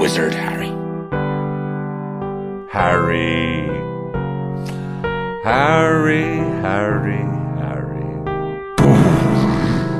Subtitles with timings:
[0.00, 0.72] wizard Harry.
[2.72, 3.68] Harry.
[5.44, 6.24] Harry,
[6.62, 7.24] Harry,
[7.60, 8.06] Harry.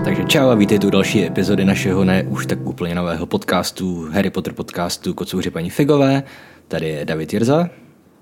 [0.04, 4.30] Takže čau a vítejte u další epizody našeho ne už tak úplně nového podcastu, Harry
[4.30, 6.22] Potter podcastu Kocouři paní Figové.
[6.68, 7.68] Tady je David Jirza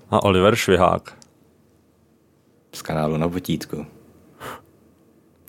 [0.09, 1.13] A Oliver Švihák.
[2.75, 3.85] z kanálu Na potítku.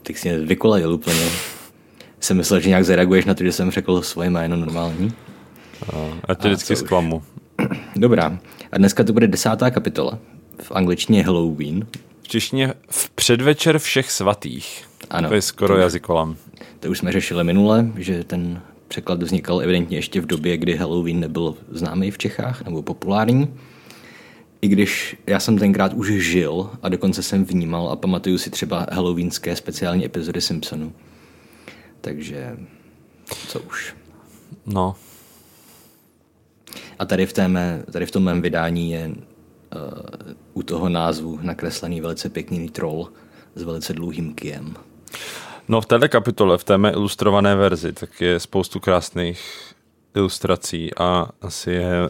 [0.03, 1.29] Teď si mě vykolajil úplně.
[2.21, 5.13] Jsem myslel, že nějak zareaguješ na to, že jsem řekl svoje jméno normální.
[6.29, 7.23] Já tě vždycky zklamu.
[7.97, 8.39] Dobrá.
[8.73, 10.19] A dneska to bude desátá kapitola.
[10.63, 11.87] V angličtině Halloween.
[12.23, 14.85] V češtině v předvečer všech svatých.
[15.11, 15.29] Ano.
[15.29, 16.37] To je skoro jazykolam.
[16.81, 21.21] To už jsme řešili minule, že ten překlad vznikal evidentně ještě v době, kdy Halloween
[21.21, 23.55] nebyl známý v Čechách nebo populární.
[24.63, 28.87] I když já jsem tenkrát už žil a dokonce jsem vnímal a pamatuju si třeba
[28.93, 30.93] halloweenské speciální epizody Simpsonu.
[32.01, 32.57] Takže
[33.49, 33.95] co už.
[34.67, 34.97] No,
[37.01, 39.15] A tady v, té mé, tady v tom mém vydání je uh,
[40.55, 43.09] u toho názvu nakreslený velice pěkný troll
[43.55, 44.75] s velice dlouhým kijem.
[45.69, 49.41] No v této kapitole, v té mé ilustrované verzi, tak je spoustu krásných
[50.17, 52.09] ilustrací a asi je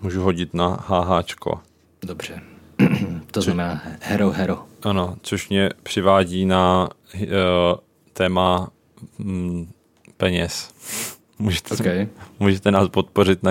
[0.00, 1.60] můžu hodit na HHčko.
[2.02, 2.40] Dobře.
[3.30, 4.64] to znamená hero hero.
[4.82, 7.28] Ano, což mě přivádí na uh,
[8.12, 8.70] téma
[9.18, 9.72] mm,
[10.16, 10.70] peněz.
[11.38, 12.08] Můžete, Okay.
[12.38, 13.50] můžete nás podpořit na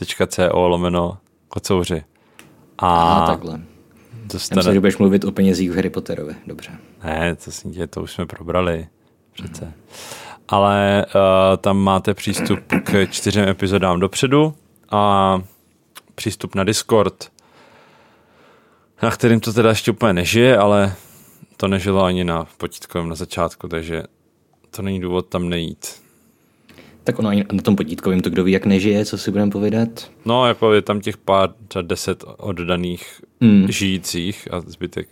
[0.00, 2.04] herohero.co lomeno kocouři.
[2.78, 3.52] A A takhle.
[3.52, 3.58] Já
[4.32, 4.58] dostane...
[4.58, 6.34] myslím, že budeš mluvit o penězích v Harry Potterovi.
[6.46, 6.72] Dobře.
[7.04, 8.88] Ne, to si děje, to už jsme probrali
[9.32, 9.72] přece.
[10.48, 14.54] Ale uh, tam máte přístup k čtyřem epizodám dopředu
[14.90, 15.42] a
[16.14, 17.32] přístup na Discord,
[19.02, 20.94] na kterým to teda ještě úplně nežije, ale
[21.56, 24.02] to nežilo ani na potítkovém na začátku, takže
[24.70, 26.01] to není důvod tam nejít.
[27.04, 30.10] Tak ono ani na tom potítkovém to kdo ví, jak nežije, co si budeme povídat.
[30.24, 33.66] No, jako je tam těch pár, třeba deset oddaných Hmm.
[33.72, 35.08] žijících a zbytek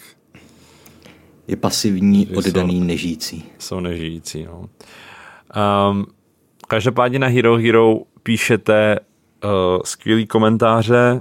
[1.48, 3.44] Je pasivní, oddaný, nežijící.
[3.58, 4.44] jsou nežijící.
[4.44, 4.68] No.
[5.90, 6.06] Um,
[6.68, 8.98] každopádně na Hero Hero píšete
[9.44, 9.50] uh,
[9.84, 11.20] skvělý komentáře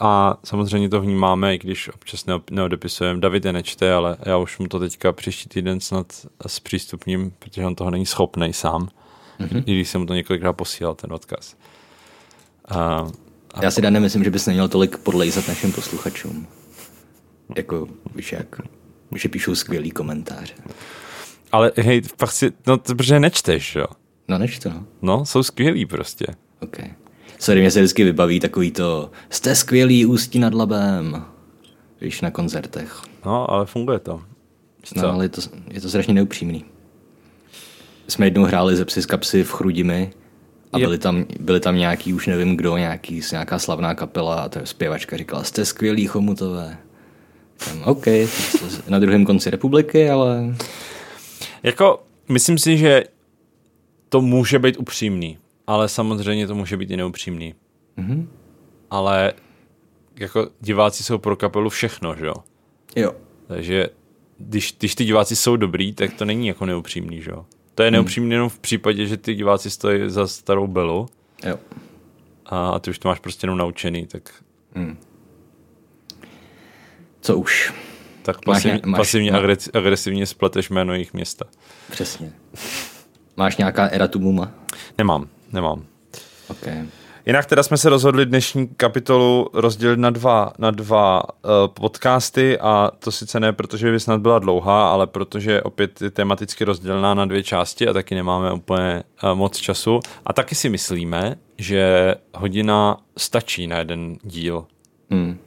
[0.00, 3.20] a samozřejmě to vnímáme, i když občas neodepisujeme.
[3.20, 6.06] David je nečte, ale já už mu to teďka příští týden snad
[6.46, 8.88] zpřístupním, protože on toho není schopný sám.
[9.40, 9.62] Mm-hmm.
[9.66, 11.56] I když jsem mu to několikrát posílal, ten odkaz.
[12.74, 13.10] Uh,
[13.62, 16.46] Já si Dan nemyslím, že bys neměl tolik podlejzat našim posluchačům.
[17.56, 18.56] Jako, víš jak,
[19.16, 20.54] že píšou skvělý komentáře.
[21.52, 23.86] ale hej, fakt si, no, to, protože nečteš, jo.
[24.28, 24.84] No než to, no.
[25.02, 26.26] No, jsou skvělý prostě.
[26.60, 26.76] OK.
[27.38, 31.24] Sorry, mě se vždycky vybaví takový to, jste skvělý ústí nad labem.
[32.00, 33.02] Víš, na koncertech.
[33.26, 34.16] No, ale funguje to.
[34.82, 35.10] Víš No, co?
[35.12, 36.64] ale je to, je to strašně neupřímný.
[38.08, 40.10] Jsme jednou hráli ze psy z kapsy v Chrudimi
[40.72, 44.60] a byli tam, byli tam nějaký, už nevím kdo, nějaký, nějaká slavná kapela a ta
[44.64, 46.76] zpěvačka říkala, jste skvělý chomutové.
[47.64, 48.06] Tam, OK,
[48.88, 50.54] na druhém konci republiky, ale
[51.62, 53.04] Jako, myslím si, že
[54.08, 57.54] to může být upřímný, ale samozřejmě to může být i neupřímný.
[57.96, 58.28] Mhm.
[58.90, 59.32] Ale
[60.16, 62.34] jako diváci jsou pro kapelu všechno, že jo?
[62.96, 63.12] jo.
[63.46, 63.88] Takže
[64.38, 67.46] když, když ty diváci jsou dobrý, tak to není jako neupřímný, že jo?
[67.74, 71.06] To je neupřímný jenom v případě, že ty diváci stojí za starou belu
[71.44, 71.58] Jo.
[72.46, 74.30] a, ty už to máš prostě jenom naučený, tak,
[77.20, 77.72] Co už.
[78.22, 81.44] tak Máš pasivně, máš- pasivně má- agres, agresivně spleteš jméno jejich města.
[81.90, 82.32] Přesně.
[83.36, 84.52] Máš nějaká eratumuma?
[84.98, 85.84] Nemám, nemám.
[86.48, 86.66] OK.
[87.26, 92.90] Jinak teda jsme se rozhodli dnešní kapitolu rozdělit na dva, na dva uh, podcasty a
[92.98, 97.24] to sice ne, protože by snad byla dlouhá, ale protože opět je tematicky rozdělená na
[97.24, 100.00] dvě části a taky nemáme úplně uh, moc času.
[100.26, 104.64] A taky si myslíme, že hodina stačí na jeden díl.
[105.10, 105.38] Hmm.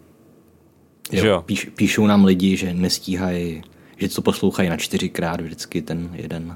[1.11, 1.41] Že jo?
[1.45, 3.63] Píš, píšou nám lidi, že nestíhají,
[3.97, 6.55] že to poslouchají na čtyřikrát vždycky ten jeden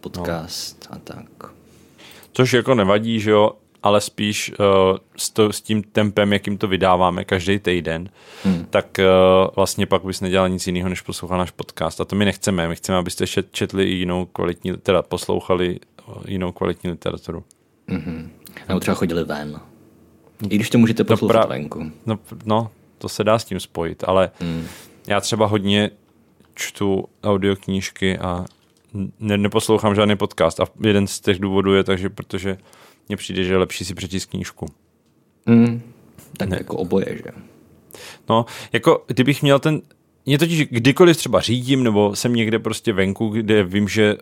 [0.00, 0.96] podcast no.
[0.96, 1.52] a tak.
[2.32, 3.52] Což jako nevadí, že jo,
[3.86, 8.08] ale spíš uh, s, to, s tím tempem, jakým to vydáváme každý týden,
[8.44, 8.66] hmm.
[8.70, 12.00] tak uh, vlastně pak bys nedělal nic jiného, než poslouchal náš podcast.
[12.00, 12.68] A to my nechceme.
[12.68, 17.44] My chceme, abyste čet, četli i jinou kvalitní, teda poslouchali uh, jinou kvalitní literaturu.
[17.88, 18.28] Mm-hmm.
[18.68, 19.60] Nebo třeba chodili ven.
[20.50, 21.90] I když to můžete poslouchat pra- venku.
[22.06, 24.66] No, no, to se dá s tím spojit, ale hmm.
[25.06, 25.90] já třeba hodně
[26.54, 28.44] čtu audioknížky a
[29.20, 30.60] ne, neposlouchám žádný podcast.
[30.60, 32.56] A jeden z těch důvodů je takže, protože
[33.08, 34.66] mně přijde, že je lepší si přečíst knížku.
[35.46, 35.82] Mm.
[36.36, 36.56] Tak ne.
[36.60, 37.30] jako oboje, že?
[38.28, 39.82] No, jako kdybych měl ten,
[40.26, 44.16] mě totiž kdykoliv třeba řídím, nebo jsem někde prostě venku, kde vím, že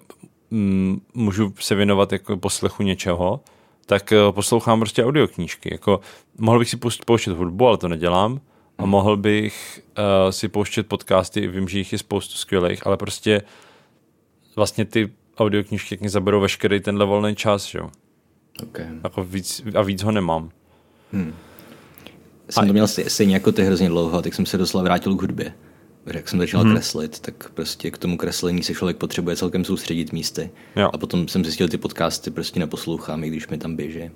[0.50, 3.40] mm, můžu se věnovat jako poslechu něčeho,
[3.86, 5.68] tak uh, poslouchám prostě audioknížky.
[5.72, 6.00] Jako,
[6.38, 6.76] mohl bych si
[7.06, 8.40] pouštět hudbu, ale to nedělám.
[8.78, 8.90] A Mhm.
[8.90, 13.42] mohl bych uh, si pouštět podcasty, vím, že jich je spoustu skvělých, ale prostě
[14.56, 17.90] vlastně ty audioknížky mě zaberou veškerý tenhle volný čas, že jo.
[18.62, 18.86] Okay.
[19.04, 20.50] Jako víc, a víc ho nemám.
[22.50, 25.20] Jsem to měl stej- stejně jako ty hrozně dlouho, tak jsem se doslova vrátil k
[25.20, 25.54] hudbě.
[26.04, 26.72] Protože Jak jsem začal hmm.
[26.72, 30.50] kreslit, tak prostě k tomu kreslení se člověk potřebuje celkem soustředit místy.
[30.76, 30.90] Jo.
[30.92, 34.10] A potom jsem zjistil, ty podcasty prostě neposlouchám, i když mi tam běží.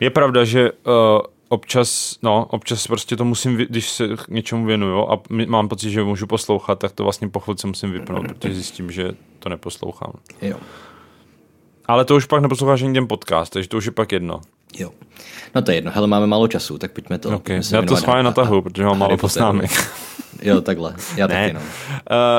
[0.00, 5.10] Je pravda, že uh, občas, no, občas prostě to musím, když se k něčemu věnuju
[5.10, 8.90] a mám pocit, že můžu poslouchat, tak to vlastně po chvilce musím vypnout, protože zjistím,
[8.90, 10.12] že to neposlouchám.
[10.42, 10.56] Jo.
[11.86, 14.40] Ale to už pak neposloucháš ani ten podcast, takže to už je pak jedno.
[14.78, 14.90] Jo.
[15.54, 17.36] No to je jedno, hele, máme málo času, tak pojďme to.
[17.36, 17.60] Okay.
[17.72, 19.70] Já to a- natahu, a- protože mám málo poznámek.
[20.42, 20.94] Jo, takhle.
[21.16, 21.34] Já Ne.
[21.42, 21.60] taky, no.
[21.60, 21.66] Uh,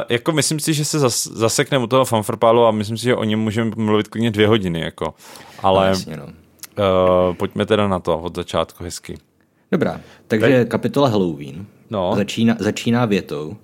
[0.10, 3.24] jako myslím si, že se zas, zasekneme u toho fanfarpálu a myslím si, že o
[3.24, 5.06] něm můžeme mluvit klidně dvě hodiny, jako.
[5.06, 5.14] no
[5.64, 6.24] Ale jasně, no.
[6.26, 9.18] uh, pojďme teda na to od začátku hezky.
[9.72, 12.14] Dobrá, takže kapitola Halloween No.
[12.16, 13.58] začíná, začíná větou,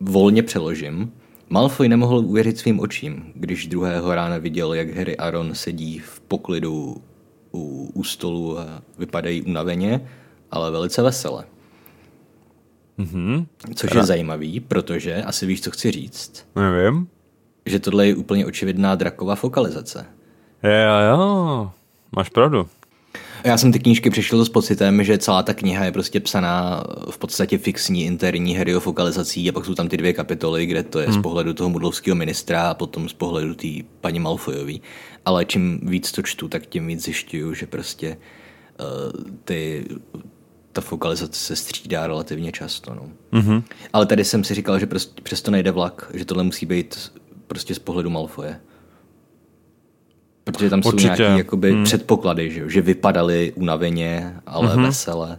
[0.00, 1.12] volně přeložím,
[1.50, 6.20] Malfoy nemohl uvěřit svým očím, když druhého rána viděl, jak Harry a Ron sedí v
[6.20, 7.02] poklidu
[7.54, 10.08] u, u stolu a vypadají unaveně,
[10.50, 11.44] ale velice vesele.
[12.98, 13.46] Mhm.
[13.74, 17.08] Což je zajímavý, protože, asi víš, co chci říct, Nevím.
[17.66, 20.06] že tohle je úplně očividná draková fokalizace.
[20.62, 21.70] Jo, jo,
[22.16, 22.68] máš pravdu.
[23.44, 27.18] Já jsem ty knížky přešel s pocitem, že celá ta kniha je prostě psaná v
[27.18, 31.06] podstatě fixní interní Harryho fokalizací a pak jsou tam ty dvě kapitoly, kde to je
[31.06, 31.20] hmm.
[31.20, 33.68] z pohledu toho mudlovského ministra a potom z pohledu té
[34.00, 34.82] paní Malfoyový.
[35.24, 38.16] Ale čím víc to čtu, tak tím víc zjišťuju, že prostě
[38.80, 39.86] uh, ty,
[40.72, 42.94] ta fokalizace se střídá relativně často.
[42.94, 43.08] No.
[43.32, 43.62] Mm-hmm.
[43.92, 47.12] Ale tady jsem si říkal, že prostě přesto nejde vlak, že tohle musí být
[47.46, 48.60] prostě z pohledu Malfoje.
[50.52, 51.06] Protože tam jsou Určitě.
[51.06, 51.84] nějaké jakoby hmm.
[51.84, 54.82] předpoklady, že, jo, že vypadali unaveně, ale hmm.
[54.82, 55.38] vesele.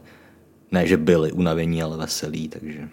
[0.71, 2.89] Ne, že byli unavení, ale veselí, takže...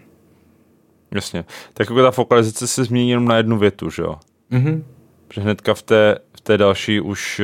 [1.14, 1.44] Jasně.
[1.74, 4.16] Tak jako ta fokalizace se změní jenom na jednu větu, že jo?
[4.50, 4.84] Mhm.
[5.28, 7.40] Protože hnedka v té, v té další už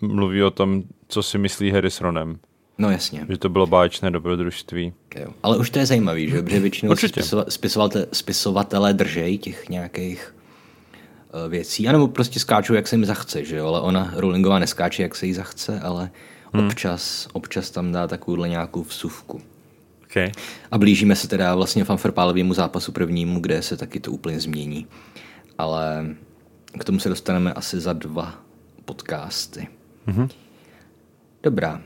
[0.00, 2.38] uh, mluví o tom, co si myslí Harry s Ronem.
[2.78, 3.26] No jasně.
[3.28, 4.92] Že to bylo báječné dobrodružství.
[5.16, 5.28] Jo.
[5.42, 6.42] Ale už to je zajímavý, že?
[6.42, 7.20] Protože většinou Určitě.
[7.20, 10.35] spisova- spisovate, spisovatelé držej těch nějakých
[11.48, 13.66] věcí, anebo prostě skáčou, jak se jim zachce, že jo?
[13.66, 16.10] Ale ona, Rowlingová, neskáče, jak se jí zachce, ale
[16.52, 16.66] hmm.
[16.66, 19.40] občas, občas tam dá takovouhle nějakou vsuvku.
[20.04, 20.32] Okay.
[20.70, 24.86] A blížíme se teda vlastně fanfarpálovému zápasu prvnímu, kde se taky to úplně změní.
[25.58, 26.06] Ale
[26.78, 28.34] k tomu se dostaneme asi za dva
[28.84, 29.68] podcasty.
[30.08, 30.28] Mm-hmm.
[31.42, 31.82] Dobrá.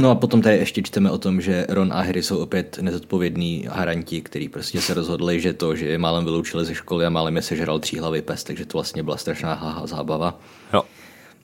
[0.00, 3.66] No a potom tady ještě čteme o tom, že Ron a Harry jsou opět nezodpovědní
[3.70, 7.36] haranti, který prostě se rozhodli, že to, že je málem vyloučili ze školy a málem
[7.36, 10.40] je sežral tříhlavý pes, takže to vlastně byla strašná haha zábava.
[10.72, 10.82] Jo.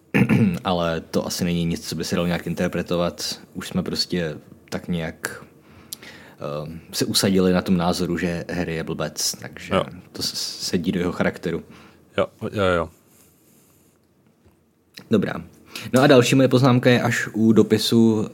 [0.64, 3.41] Ale to asi není nic, co by se dalo nějak interpretovat.
[3.55, 4.35] Už jsme prostě
[4.69, 5.44] tak nějak
[6.64, 9.85] uh, se usadili na tom názoru, že Harry je blbec, takže Jo.
[10.12, 11.62] to sedí do jeho charakteru.
[12.19, 12.88] Jo, jo, jo.
[15.11, 15.35] Dobrá.
[15.93, 18.27] No a další moje poznámka je až u dopisu uh,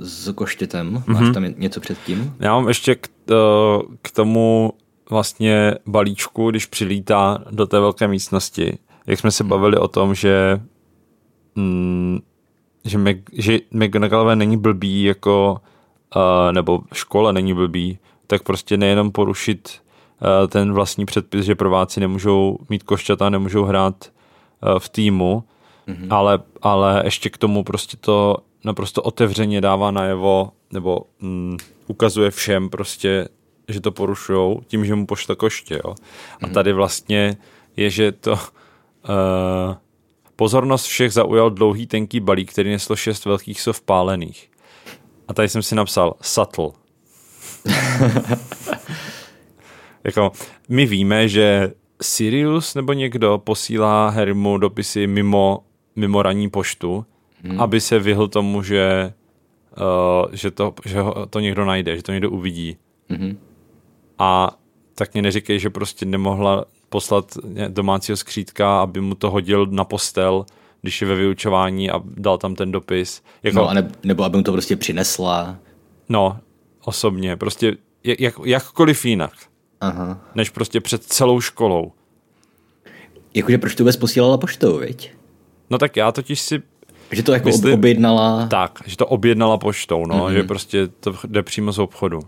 [0.00, 0.90] s koštětem.
[0.90, 1.04] Mhm.
[1.06, 2.34] Máš tam něco předtím?
[2.40, 3.34] Já mám ještě k, eh,
[4.02, 4.72] k tomu
[5.10, 10.60] vlastně balíčku, když přilítá do té velké místnosti, jak jsme se bavili o tom, že
[11.54, 12.18] mm,
[12.84, 15.60] že, Meg, že McGonagallové není blbý jako
[16.16, 19.80] uh, nebo škola není blbý, tak prostě nejenom porušit
[20.20, 25.44] uh, ten vlastní předpis, že prváci nemůžou mít košťata, nemůžou hrát uh, v týmu,
[25.94, 26.06] mm-hmm.
[26.10, 31.56] ale, ale ještě k tomu prostě to naprosto otevřeně dává najevo, nebo mm,
[31.86, 33.28] ukazuje všem prostě,
[33.68, 35.80] že to porušujou tím, že mu pošle koště.
[35.84, 35.94] Jo?
[36.42, 37.36] A tady vlastně
[37.76, 38.38] je, že to uh,
[40.36, 44.50] pozornost všech zaujal dlouhý tenký balík, který neslo šest velkých sov pálených.
[45.28, 46.70] A tady jsem si napsal subtle.
[50.04, 50.32] jako,
[50.68, 55.64] my víme, že Sirius nebo někdo posílá Harrymu dopisy mimo,
[55.96, 57.06] mimo ranní poštu,
[57.42, 57.60] hmm.
[57.60, 59.12] aby se vyhl tomu, že,
[59.80, 62.76] uh, že, to, že ho to někdo najde, že to někdo uvidí.
[63.08, 63.38] Mhm.
[64.18, 64.56] A
[64.94, 70.44] tak mě neříkej, že prostě nemohla poslat domácího skřítka, aby mu to hodil na postel,
[70.82, 73.22] když je ve vyučování a dal tam ten dopis.
[73.42, 75.56] Jako, No a ne, nebo aby mu to prostě přinesla.
[76.08, 76.38] no,
[76.84, 79.32] osobně, prostě jak, jakkoliv jinak,
[79.80, 80.20] Aha.
[80.34, 81.92] než prostě před celou školou.
[83.34, 85.12] Jakože proč to vůbec posílala poštou, viď?
[85.70, 86.62] No tak já totiž si
[87.12, 88.46] Že to jako Myslím- ob- objednala...
[88.46, 90.32] tak, že to objednala poštou, no, mm-hmm.
[90.32, 92.20] že prostě to jde přímo z obchodu.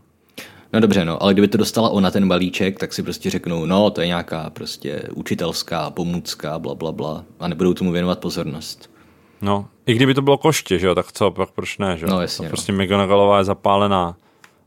[0.72, 3.90] No dobře, no, ale kdyby to dostala ona ten balíček, tak si prostě řeknou, no,
[3.90, 8.90] to je nějaká prostě učitelská pomůcka, bla, bla, bla, a nebudou tomu věnovat pozornost.
[9.42, 12.11] No, i kdyby to bylo koště, že jo, tak co, pak proč ne, že jo?
[12.11, 12.49] No, jasně, To no.
[12.50, 14.16] prostě McGonagallová je zapálená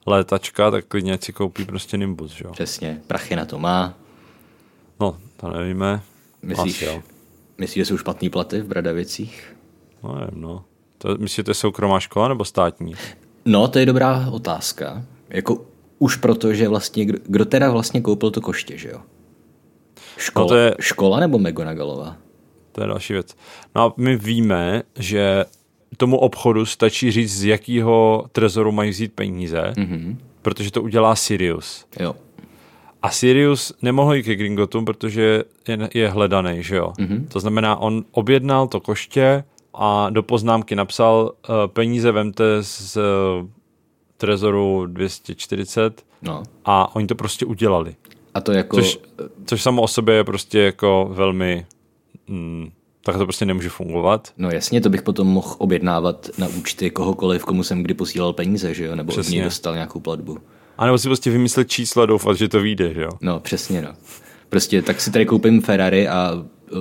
[0.06, 2.52] létačka, tak klidně si koupí prostě Nimbus, že jo?
[2.52, 3.94] Přesně, prachy na to má.
[5.00, 6.02] No, to nevíme.
[6.42, 7.02] Myslíš, Asi jo.
[7.58, 9.56] Myslíš, že jsou špatný platy v Bradavicích?
[10.04, 10.64] No, nevím, no.
[10.98, 12.94] To, myslíš, že to je soukromá škola nebo státní?
[13.46, 15.04] No, to je dobrá otázka.
[15.30, 15.66] Jako
[16.00, 19.00] už proto, že vlastně, kdo, kdo teda vlastně koupil to koště, že jo?
[20.18, 22.18] Škola, No to je- škola nebo McGonagallová?
[22.72, 23.36] To je další věc.
[23.76, 25.46] No a my víme, že
[25.98, 30.16] tomu obchodu stačí říct, z jakého trezoru mají vzít peníze, mm-hmm.
[30.42, 31.86] protože to udělá Sirius.
[32.00, 32.16] Jo.
[33.06, 36.94] A Sirius nemohl jít ke Gringotům, protože je, je hledaný, že jo?
[37.00, 37.28] Mm-hmm.
[37.28, 39.44] To znamená, on objednal to koště
[39.74, 43.04] a do poznámky napsal uh, peníze vemte z uh,
[44.18, 46.44] trezoru 240 No.
[46.66, 47.96] a oni to prostě udělali.
[48.34, 48.78] A to jako...
[48.78, 49.00] Což,
[49.46, 51.66] což samo o sobě je prostě jako velmi...
[52.28, 52.72] Mm,
[53.04, 54.34] tak to prostě nemůže fungovat.
[54.38, 58.74] No jasně, to bych potom mohl objednávat na účty kohokoliv, komu jsem kdy posílal peníze,
[58.74, 58.96] že jo?
[58.96, 59.36] Nebo od Přesně.
[59.36, 60.38] něj dostal nějakou platbu.
[60.78, 63.10] A nebo si prostě vymyslet číslo a doufat, že to vyjde, že jo?
[63.22, 63.90] No, přesně, no.
[64.50, 66.80] Prostě tak si tady koupím Ferrari a uh,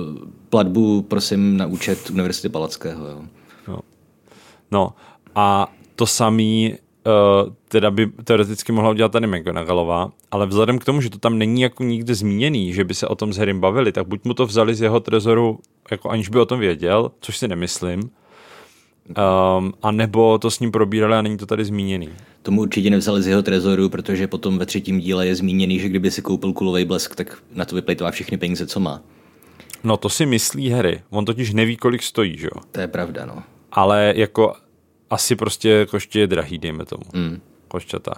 [0.49, 3.21] platbu prosím na účet Univerzity Palackého, jo.
[3.67, 3.79] No.
[4.71, 4.93] no
[5.35, 6.75] a to samý
[7.05, 11.37] uh, teda by teoreticky mohla udělat tady McGonagallová, ale vzhledem k tomu, že to tam
[11.37, 14.33] není jako nikde zmíněný, že by se o tom s Harrym bavili, tak buď mu
[14.33, 15.59] to vzali z jeho trezoru,
[15.91, 18.09] jako aniž by o tom věděl, což si nemyslím,
[19.09, 22.09] um, a nebo to s ním probírali a není to tady zmíněný.
[22.41, 26.11] Tomu určitě nevzali z jeho trezoru, protože potom ve třetím díle je zmíněný, že kdyby
[26.11, 29.01] si koupil kulový blesk, tak na to vyplejtová všechny peníze, co má.
[29.83, 32.61] No to si myslí Harry, on totiž neví, kolik stojí, že jo?
[32.71, 33.43] To je pravda, no.
[33.71, 34.53] ale jako
[35.09, 37.03] asi prostě koště je drahý, dejme tomu.
[37.13, 37.41] Mm.
[37.67, 38.13] Košťata.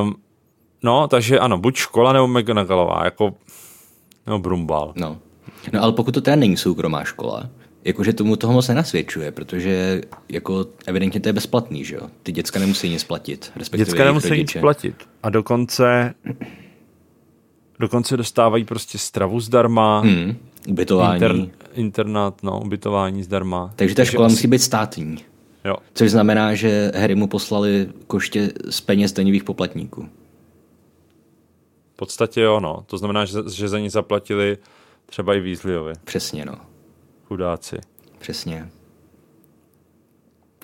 [0.00, 0.14] Um,
[0.82, 3.34] no, takže ano, buď škola nebo McGonagallová, jako
[4.26, 4.92] nebo Brumbal.
[4.96, 5.18] No.
[5.72, 7.50] no ale pokud to teda není soukromá škola,
[7.84, 12.02] jakože tomu toho moc nenasvědčuje, protože jako evidentně to je bezplatný, že jo?
[12.22, 14.94] Ty děcka nemusí nic platit, respektive Děcka nemusí nic platit.
[15.22, 16.14] A dokonce
[17.80, 20.36] dokonce dostávají prostě stravu zdarma, Hmm,
[20.68, 21.14] ubytování.
[21.22, 21.36] inter,
[21.74, 23.72] internát, no, ubytování zdarma.
[23.76, 25.18] Takže ta škola asi- musí být státní.
[25.64, 30.08] Jo, Což znamená, že Harry mu poslali koště z peněz daňových poplatníků.
[31.92, 32.84] v podstatě jo, no.
[32.86, 34.58] To znamená, že, že za ní zaplatili
[35.06, 36.54] třeba i Weasleyovi, Přesně, no.
[37.28, 37.76] Chudáci.
[38.18, 38.70] Přesně.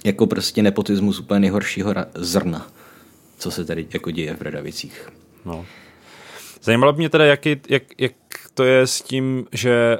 [0.05, 2.67] Jako prostě nepotismus úplně nejhoršího zrna,
[3.39, 5.09] co se tady jako děje v Bradavicích.
[5.45, 5.67] No.
[6.63, 8.13] Zajímalo by mě teda, jaký, jak, jak
[8.55, 9.99] to je s tím, že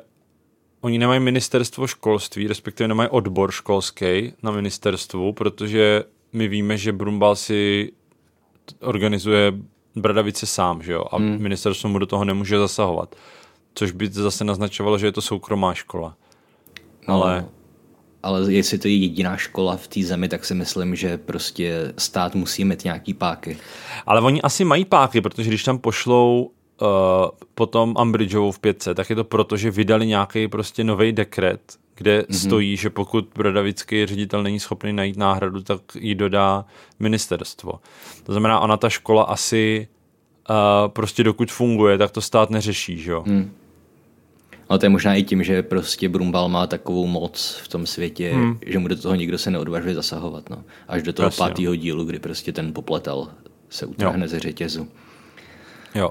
[0.81, 7.37] oni nemají ministerstvo školství, respektive nemají odbor školský na ministerstvu, protože my víme, že Brumbal
[7.37, 7.93] si
[8.81, 9.53] organizuje
[9.97, 11.43] Bradavice sám, že jo, a hmm.
[11.43, 13.17] ministerstvo mu do toho nemůže zasahovat.
[13.75, 16.17] Což by zase naznačovalo, že je to soukromá škola.
[17.09, 17.45] No, Ale-
[18.23, 22.35] ale jestli to je jediná škola v té zemi, tak si myslím, že prostě stát
[22.35, 23.57] musí mít nějaký páky.
[24.07, 26.89] Ale oni asi mají páky, protože když tam pošlou uh,
[27.55, 31.61] potom Umbridgeovou v pětce, tak je to proto, že vydali nějaký prostě nový dekret,
[31.95, 32.47] kde mm-hmm.
[32.47, 36.65] stojí, že pokud bradavický ředitel není schopný najít náhradu, tak ji dodá
[36.99, 37.73] ministerstvo.
[38.23, 39.89] To znamená, ona ta škola asi
[40.51, 40.57] uh,
[40.89, 43.23] prostě dokud funguje, tak to stát neřeší, že jo?
[43.27, 43.53] Mm.
[44.69, 48.33] Ale to je možná i tím, že prostě Brumbal má takovou moc v tom světě,
[48.33, 48.59] hmm.
[48.67, 50.51] že mu do toho nikdo se neodvažuje zasahovat.
[50.51, 50.65] No.
[50.89, 51.49] Až do toho Jasně, no.
[51.49, 53.29] pátého dílu, kdy prostě ten popletal
[53.69, 54.89] se utrhne ze řetězu.
[55.95, 56.11] Jo,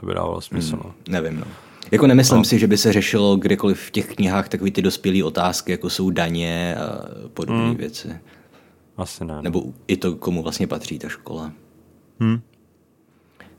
[0.00, 0.76] to by dávalo smysl.
[0.76, 0.82] Mm.
[0.84, 0.94] No.
[1.08, 1.46] Nevím, no.
[1.90, 2.44] Jako nemyslím no.
[2.44, 6.10] si, že by se řešilo kdekoliv v těch knihách takový ty dospělé otázky, jako jsou
[6.10, 7.76] daně a podobné hmm.
[7.76, 8.08] věci.
[8.96, 9.42] Asi ne.
[9.42, 11.52] Nebo i to, komu vlastně patří ta škola.
[12.20, 12.40] Hmm.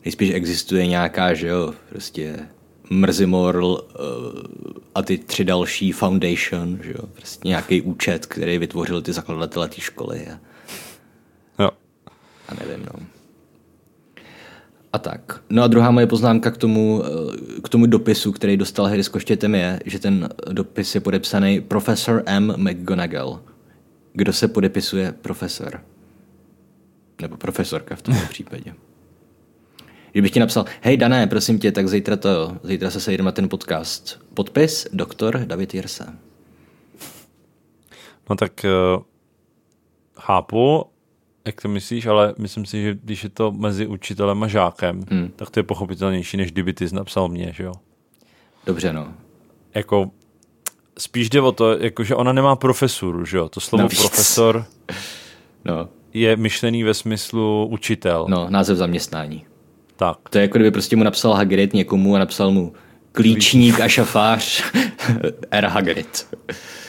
[0.05, 2.39] Nejspíš existuje nějaká, že jo, prostě
[2.89, 3.79] Mrzimorl uh,
[4.95, 9.81] a ty tři další foundation, že jo, prostě nějaký účet, který vytvořil ty zakladatelé té
[9.81, 10.39] školy a,
[11.63, 11.69] Jo.
[12.49, 13.05] a nevím, no.
[14.93, 15.41] A tak.
[15.49, 19.07] No a druhá moje poznámka k tomu, eh, k tomu dopisu, který dostal Harry s
[19.09, 22.53] koštětem je, že ten dopis je podepsaný Professor M.
[22.57, 23.41] McGonagall.
[24.13, 25.81] Kdo se podepisuje profesor?
[27.21, 28.73] Nebo profesorka v tomto případě.
[30.13, 33.49] Kdybych ti napsal, hej Dané, prosím tě, tak zítra to, zítra se sejdeme na ten
[33.49, 34.19] podcast.
[34.33, 36.13] Podpis, doktor David Jirsa.
[38.29, 39.03] No tak uh,
[40.19, 40.85] chápu,
[41.45, 45.31] jak to myslíš, ale myslím si, že když je to mezi učitelem a žákem, hmm.
[45.35, 47.73] tak to je pochopitelnější, než kdyby ty napsal mě, že jo?
[48.65, 49.13] Dobře, no.
[49.73, 50.11] Jako,
[50.97, 53.49] spíš jde o to, jako, že ona nemá profesuru, že jo?
[53.49, 53.99] To slovo Navíc.
[53.99, 54.65] profesor
[55.65, 58.25] No, je myšlený ve smyslu učitel.
[58.29, 59.45] no, název zaměstnání.
[60.03, 62.73] Tak, To je jako kdyby prostě mu napsal Hagrid někomu a napsal mu
[63.11, 64.63] Klíčník a šafář
[65.51, 65.65] R.
[65.65, 66.27] Hagrid.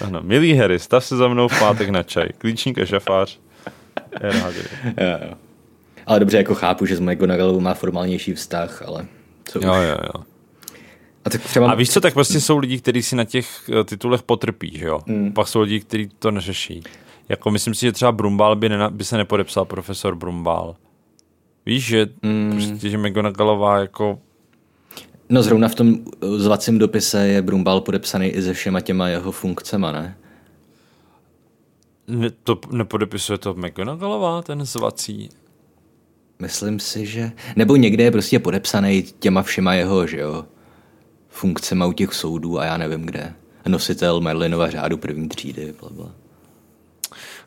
[0.00, 2.28] Ano, milý Harry, stav se za mnou v pátek na čaj.
[2.38, 3.38] Klíčník a šafář
[4.21, 4.35] R.
[4.35, 4.68] Hagrid.
[4.85, 5.35] Jo, jo.
[6.06, 9.06] Ale dobře, jako chápu, že s McGonagallovou má formálnější vztah, ale
[9.44, 9.78] co Jo, už.
[9.88, 10.23] jo, jo.
[11.25, 11.71] A tak třeba...
[11.71, 14.87] A víš co, tak prostě jsou lidi, kteří si na těch eh, titulech potrpí, že
[14.87, 15.00] jo?
[15.06, 15.33] Hmm.
[15.33, 16.83] Pak jsou lidi, kteří to neřeší.
[17.28, 20.75] Jako myslím si, že třeba Brumbal by, nena, by se nepodepsal profesor Brumbal.
[21.66, 22.52] Víš, že Hmm.
[22.52, 24.18] prostě, že McGonagallová jako
[25.28, 25.99] No zrovna v tom
[26.37, 30.16] zvacím dopise je Brumbal podepsaný i se všema těma jeho funkcema, ne?
[32.09, 35.28] ne, to nepodepisuje to McGonagallová, ten zvací.
[36.38, 37.33] Myslím si, že...
[37.56, 40.44] Nebo někde je prostě podepsaný těma všema jeho, že jo,
[41.28, 43.33] funkcema u těch soudů a já nevím kde.
[43.68, 46.23] Nositel Merlinova řádu první třídy, bla, bla.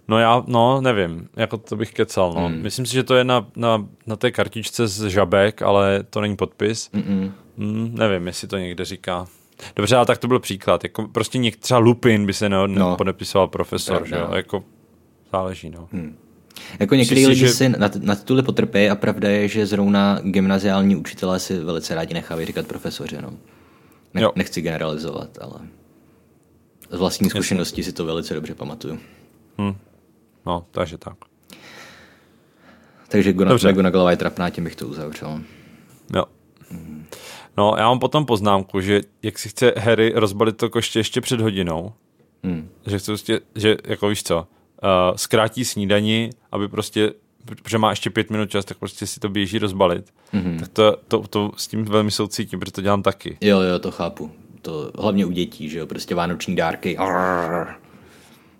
[0.08, 2.48] No já, no nevím, jako to bych kecal, no.
[2.48, 2.62] Hmm.
[2.62, 6.36] Myslím si, že to je na, na, na té kartičce z žabek, ale to není
[6.36, 6.90] podpis.
[6.94, 7.32] Mm-mm.
[7.58, 9.28] Hmm, nevím, jestli to někde říká.
[9.76, 10.84] Dobře, ale tak to byl příklad.
[10.84, 12.90] Jako prostě něk, třeba Lupin by se ne, No.
[12.90, 14.28] nepodepisoval profesor, Pravda, že jo?
[14.32, 14.36] no.
[14.38, 14.64] Jako
[15.32, 15.88] záleží, no.
[15.92, 16.18] Hmm.
[16.80, 20.96] Jako některý lidi že- si na, na tituly potrpí a pravda je, že zrovna gymnaziální
[20.96, 23.18] učitelé si velice rádi nechávají říkat profesoři.
[23.22, 23.34] No.
[24.14, 24.32] Ne, Jo.
[24.36, 25.54] nechci generalizovat, ale
[26.90, 29.00] z vlastní zkušenosti si to velice dobře pamatuju.
[30.48, 31.14] No, takže tak.
[33.08, 33.74] Takže Dobře.
[33.74, 35.42] Gonagalová je trapná, tím bych to uzavřel.
[36.16, 36.26] Jo.
[37.58, 41.42] No, já mám potom poznámku, že jak si chce Harry rozbalit to koště ještě před
[41.42, 41.94] hodinou,
[42.44, 42.70] Hmm.
[42.86, 47.14] že chce prostě, že jako víš co, uh, zkrátí snídani, aby prostě,
[47.46, 50.14] protože má ještě pět minut čas, tak prostě si to běží rozbalit.
[50.34, 50.60] Mm-hmm.
[50.60, 53.38] Tak to, to, to, s tím velmi soucítím, protože to dělám taky.
[53.42, 54.32] Jo, jo, to chápu.
[54.62, 56.98] To hlavně u dětí, že jo, prostě vánoční dárky.
[56.98, 57.68] Arr.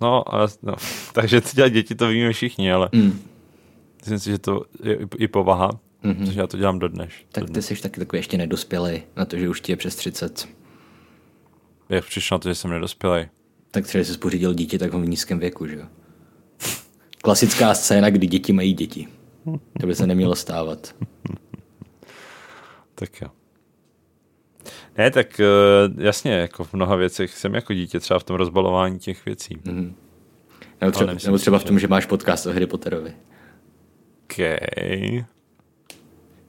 [0.02, 0.76] No, ale, no,
[1.14, 3.20] takže to dělat děti, to víme všichni, ale Mm.
[4.00, 5.70] myslím si, že to je i, povaha,
[6.04, 6.16] mm-hmm.
[6.26, 7.10] protože já to dělám dodnes.
[7.32, 10.48] Tak ty jsi taky takový ještě nedospělý na to, že už ti je přes 30.
[11.90, 13.26] Jak přišel na to, že jsem nedospělý.
[13.72, 15.86] Tak třeba, jsi pořídil dítě tak v nízkém věku, že jo.
[17.22, 19.08] Klasická scéna, kdy děti mají děti.
[19.80, 20.96] To by se nemělo stávat.
[22.96, 23.28] Tak jo.
[24.98, 25.46] Ne, tak eh,
[25.98, 29.58] jasně, jako v mnoha věcech jsem jako dítě, třeba v tom rozbalování těch věcí.
[29.64, 29.96] Mm.
[30.82, 33.14] Nebo třeba, nebo třeba v tom, že máš podcast o Harry Potterovi.
[34.24, 35.26] Okay.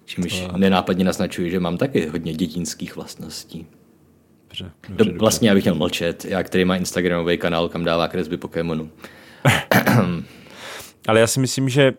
[0.05, 3.67] Čímž nenápadně naznačuji, že mám taky hodně dětinských vlastností.
[4.43, 5.19] Dobře, Do, dobře, dobře.
[5.19, 8.91] vlastně já bych měl mlčet, já, který má Instagramový kanál, kam dává kresby Pokémonu.
[11.09, 11.93] Ale já si myslím, že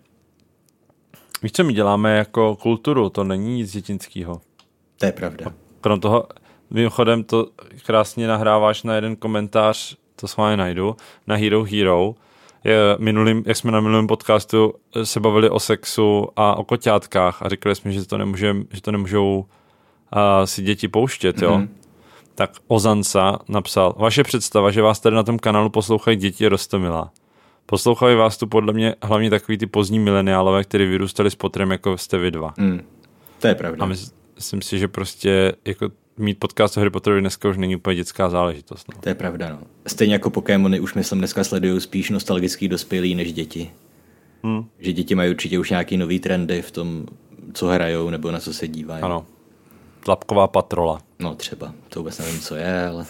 [1.44, 4.42] víš, co my děláme jako kulturu, to není nic dětinského.
[4.98, 5.54] To je pravda.
[5.82, 6.28] Krom toho,
[6.70, 7.48] mimochodem to
[7.86, 10.96] krásně nahráváš na jeden komentář, to s vámi najdu,
[11.28, 12.16] na Hero Hero.
[12.64, 17.42] Je minulým, jak jsme na minulém podcastu eh, se bavili o sexu a o koťátkách
[17.42, 21.58] a říkali jsme, že to, nemůžem, že to nemůžou uh, si děti pouštět, jo.
[21.58, 21.68] Mm-hmm.
[22.36, 27.12] Tak Ozansa napsal, vaše představa, že vás tady na tom kanálu poslouchají děti je rostomilá.
[27.66, 31.98] Poslouchají vás tu podle mě hlavně takový ty pozdní mileniálové, kteří vyrůstali s potrem, jako
[31.98, 32.54] jste vy dva.
[32.58, 32.82] Mm.
[33.40, 33.84] To je pravda.
[33.84, 37.76] A mys- myslím si, že prostě jako mít podcast o Harry Potterovi dneska už není
[37.76, 38.88] úplně dětská záležitost.
[38.96, 39.02] No.
[39.02, 39.60] To je pravda, no.
[39.88, 43.72] Stejně jako Pokémony už myslím dneska sledují spíš nostalgický dospělí než děti.
[44.44, 44.66] Hmm.
[44.80, 47.06] Že děti mají určitě už nějaký nový trendy v tom,
[47.54, 49.04] co hrajou nebo na co se dívají.
[49.04, 49.26] Ano.
[50.04, 51.00] Tlapková patrola.
[51.20, 53.06] No třeba, to vůbec nevím, co je, ale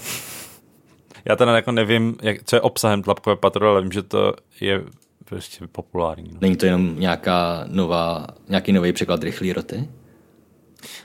[1.25, 4.83] Já teda jako nevím, jak, co je obsahem tlapkové patroly, ale vím, že to je
[5.25, 6.29] prostě populární.
[6.33, 6.37] No.
[6.41, 9.87] není to jenom nějaká nová, nějaký nový překlad rychlý roty?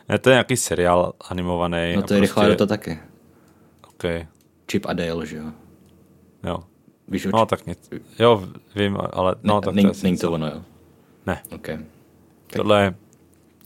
[0.08, 1.96] Ne, to je nějaký seriál animovaný.
[1.96, 2.98] No to je rychlá prostě, rota taky.
[3.88, 4.26] Okay,
[4.72, 5.44] Chip a Dale, že jo?
[6.44, 6.58] jo.
[7.08, 7.90] Víš, No tak něco.
[8.18, 10.62] Jo, vím, ale no, tak není, není to ono, jo?
[11.26, 11.68] Ne, OK.
[12.46, 12.94] tohle je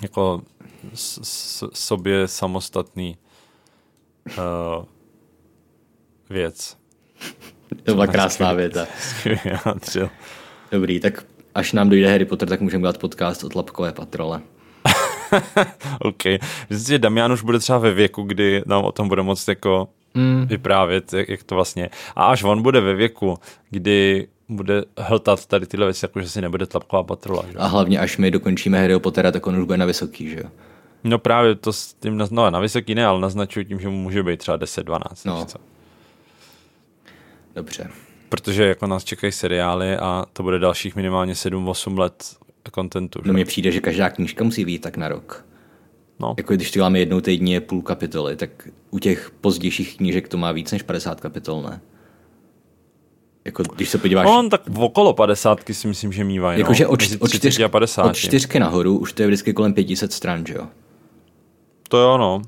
[0.02, 0.42] jako
[0.94, 3.16] s, s, sobě samostatný
[4.26, 4.84] uh,
[6.30, 6.76] věc.
[7.84, 8.86] To byla krásná věta.
[10.70, 14.40] Dobrý, tak až nám dojde Harry Potter, tak můžeme dělat podcast o tlapkové patrole.
[16.00, 16.24] OK.
[16.70, 19.88] Myslím že Damian už bude třeba ve věku, kdy nám o tom bude moct jako
[20.14, 20.46] mm.
[20.46, 21.90] vyprávět, jak, jak to vlastně.
[22.16, 23.38] A až on bude ve věku,
[23.70, 27.44] kdy bude hltat tady tyhle věci, jako že si nebude tlapková patrola.
[27.52, 27.58] Že?
[27.58, 30.50] A hlavně, až my dokončíme Harryho Pottera, tak on už bude na vysoký, že jo?
[31.04, 34.22] No právě to s tím, no na vysoký ne, ale naznačuju tím, že mu může
[34.22, 35.00] být třeba 10-12.
[35.24, 35.44] No.
[35.44, 35.58] co.
[37.54, 37.90] Dobře.
[38.28, 42.36] Protože jako nás čekají seriály a to bude dalších minimálně 7-8 let
[42.70, 43.20] kontentu.
[43.24, 45.46] No mně přijde, že každá knížka musí být tak na rok.
[46.20, 46.34] No.
[46.36, 50.52] Jako když to děláme jednou týdně půl kapitoly, tak u těch pozdějších knížek to má
[50.52, 51.80] víc než 50 kapitol, ne?
[53.44, 54.26] Jako když se podíváš...
[54.30, 56.60] On tak okolo 50 si myslím, že mývají.
[56.60, 56.90] Jakože no.
[56.90, 58.02] od, od, 30 čtyř, a 50.
[58.02, 60.66] od čtyřky nahoru už to je vždycky kolem 500 stran, že jo?
[61.88, 62.42] To jo, no.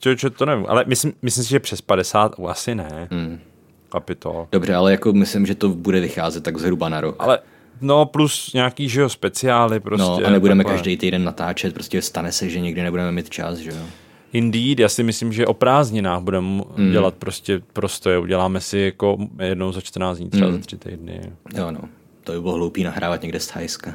[0.00, 3.08] čo, čo, to nevím, ale myslím, myslím si, že přes 50 asi ne.
[3.10, 3.40] Hmm.
[3.88, 4.48] Kapitol.
[4.52, 7.16] Dobře, ale jako myslím, že to bude vycházet tak zhruba na rok.
[7.18, 7.38] Ale
[7.80, 10.02] no plus nějaký, že jo, speciály prostě.
[10.02, 10.76] no a nebudeme takové.
[10.76, 13.86] každý týden natáčet, prostě stane se, že někdy nebudeme mít čas, že jo.
[14.32, 16.92] Indeed, já si myslím, že o prázdninách budeme mm.
[16.92, 18.18] dělat prostě prostoje.
[18.18, 20.52] Uděláme si jako jednou za 14 dní, třeba mm.
[20.52, 21.32] za tři týdny.
[21.54, 21.80] Jo, no.
[22.24, 23.94] To by bylo hloupý nahrávat někde z Thajska.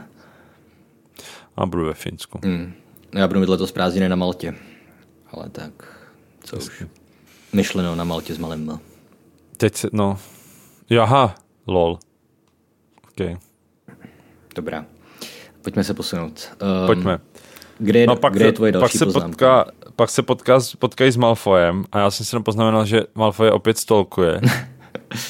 [1.56, 2.40] A budu ve Finsku.
[2.46, 2.74] Mm.
[3.16, 4.56] Já budu mít letos prázdniny na Maltě.
[5.32, 6.00] Ale tak,
[6.44, 6.84] co už.
[7.54, 8.80] Myšleno na Maltě s malým M.
[9.58, 10.20] Teď se, no.
[10.90, 11.36] Jaha,
[11.68, 12.00] lol.
[13.04, 13.40] OK.
[14.56, 14.86] Dobrá.
[15.62, 16.50] Pojďme se posunout.
[16.62, 17.20] Um, Pojďme.
[17.80, 19.64] Kde je, no, pak kde je tvoje další pak se poznámka?
[19.64, 23.78] potká, pak se potká, potkají s Malfojem a já jsem si poznamenal, že Malfoy opět
[23.78, 24.42] stolkuje.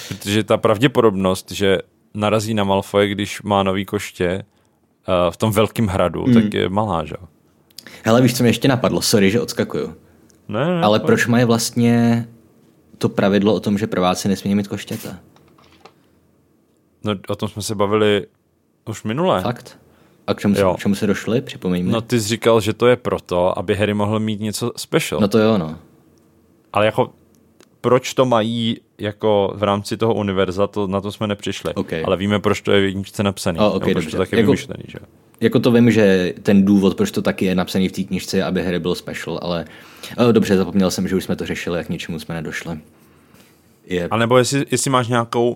[0.08, 1.78] protože ta pravděpodobnost, že
[2.14, 4.44] narazí na Malfoje, když má nový koště
[5.08, 6.34] uh, v tom velkém hradu, mm.
[6.34, 7.16] tak je malá, že?
[8.04, 9.02] Hele, víš, co mě ještě napadlo?
[9.02, 9.96] Sorry, že odskakuju.
[10.48, 12.28] Ne, ne, Ale proč mají vlastně
[12.98, 15.20] to pravidlo o tom, že prváci nesmí mít koštěta?
[17.04, 18.26] No, o tom jsme se bavili
[18.86, 19.42] už minule.
[19.42, 19.80] Fakt?
[20.28, 21.42] A k čemu, k čemu se došli?
[21.42, 21.92] Připomeň mi.
[21.92, 25.22] No ty jsi říkal, že to je proto, aby Harry mohl mít něco special.
[25.22, 25.78] No to jo, no.
[26.74, 27.14] Ale jako
[27.82, 31.74] proč to mají jako v rámci toho univerza, to, na to jsme nepřišli.
[31.74, 32.04] Okay.
[32.06, 33.60] Ale víme, proč to je v jedničce napsaný.
[33.60, 34.18] Oh, okay, proč dobře.
[34.18, 35.00] to taky jako, vymyšlený, že?
[35.42, 38.64] Jako to vím, že ten důvod, proč to taky je napsaný v té knižce, aby
[38.64, 39.66] Harry byl special, ale
[40.18, 42.80] oh, dobře, zapomněl jsem, že už jsme to řešili, jak ničemu jsme nedošli.
[43.86, 44.08] Je...
[44.08, 45.56] A nebo jestli, jestli máš nějakou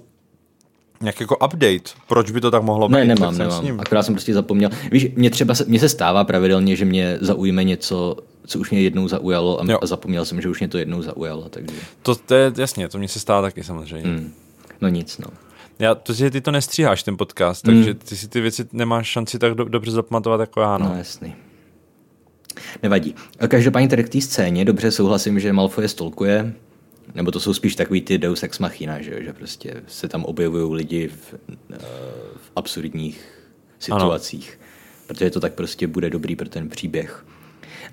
[1.02, 2.94] nějaký jako update, proč by to tak mohlo být?
[2.94, 3.80] Ne, nemám, nemám.
[3.80, 4.70] Akorát jsem prostě zapomněl.
[4.92, 8.82] Víš, mě třeba se, mně se stává pravidelně, že mě zaujme něco, co už mě
[8.82, 11.50] jednou zaujalo a, a zapomněl jsem, že už mě to jednou zaujalo.
[11.50, 11.76] Takže...
[12.02, 14.10] To, to je jasně, to mě se stává taky samozřejmě.
[14.10, 14.34] Mm.
[14.82, 15.28] No nic, no.
[15.80, 17.74] Já, to, že ty to nestříháš, ten podcast, mm.
[17.74, 20.78] takže ty si ty věci nemáš šanci tak do, dobře zapamatovat jako já.
[20.78, 21.36] No, no jasný.
[22.84, 23.16] Nevadí.
[23.48, 26.54] Každopádně tady k té scéně dobře souhlasím, že Malfoy stolkuje,
[27.16, 30.76] nebo to jsou spíš takový ty Deus Ex Machina, že, že prostě se tam objevují
[30.76, 31.36] lidi v,
[31.74, 31.78] eh,
[32.36, 33.26] v absurdních
[33.80, 34.60] situacích.
[34.60, 34.68] Ano.
[35.08, 37.26] Protože to tak prostě bude dobrý pro ten příběh.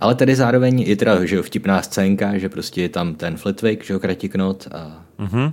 [0.00, 3.84] Ale tady zároveň je teda že jo, vtipná scénka, že prostě je tam ten Flitwick,
[3.84, 5.52] že jo, kratiknot a, mm-hmm.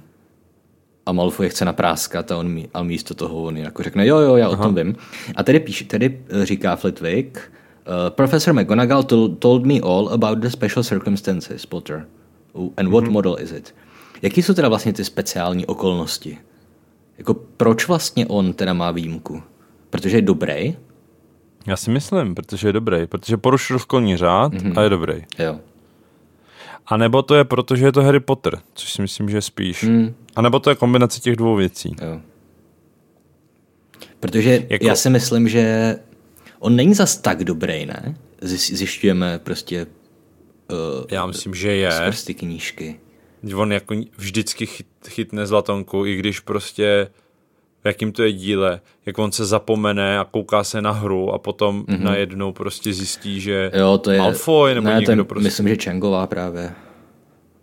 [1.05, 4.47] a Malfoy chce napráskat a, on, a místo toho on jako řekne, jo, jo, já
[4.47, 4.57] Aha.
[4.57, 4.95] o tom vím.
[5.35, 10.37] A tady, píš, tady eh, říká Flitwick, uh, Professor McGonagall told, told me all about
[10.37, 12.05] the special circumstances, Potter.
[12.77, 13.11] And what mm-hmm.
[13.11, 13.75] model is it?
[14.21, 16.37] Jaký jsou teda vlastně ty speciální okolnosti?
[17.17, 19.43] Jako proč vlastně on teda má výjimku?
[19.89, 20.75] Protože je dobrý?
[21.67, 23.07] Já si myslím, protože je dobrý.
[23.07, 24.79] Protože porušil školní řád mm-hmm.
[24.79, 25.25] a je dobrý.
[25.39, 25.59] Jo.
[26.85, 29.41] A nebo to je proto, že je to Harry Potter, což si myslím, že je
[29.41, 29.83] spíš.
[29.83, 30.13] Mm.
[30.35, 31.95] A nebo to je kombinace těch dvou věcí.
[32.01, 32.21] Jo.
[34.19, 34.85] Protože jako...
[34.85, 35.95] já si myslím, že
[36.59, 38.15] on není zas tak dobrý, ne?
[38.41, 39.87] Zjišťujeme prostě
[40.71, 41.91] uh, Já myslím, že je.
[41.91, 42.99] Skrz ty knížky.
[43.55, 47.07] On jako vždycky chyt, chytne zlatonku, i když prostě
[47.83, 51.37] v jakým to je díle, jak on se zapomene a kouká se na hru a
[51.37, 51.99] potom mm-hmm.
[51.99, 55.43] najednou prostě zjistí, že jo, to je, Malfoy nebo ne, někdo ten, prostě.
[55.43, 56.71] Myslím, že Changová právě.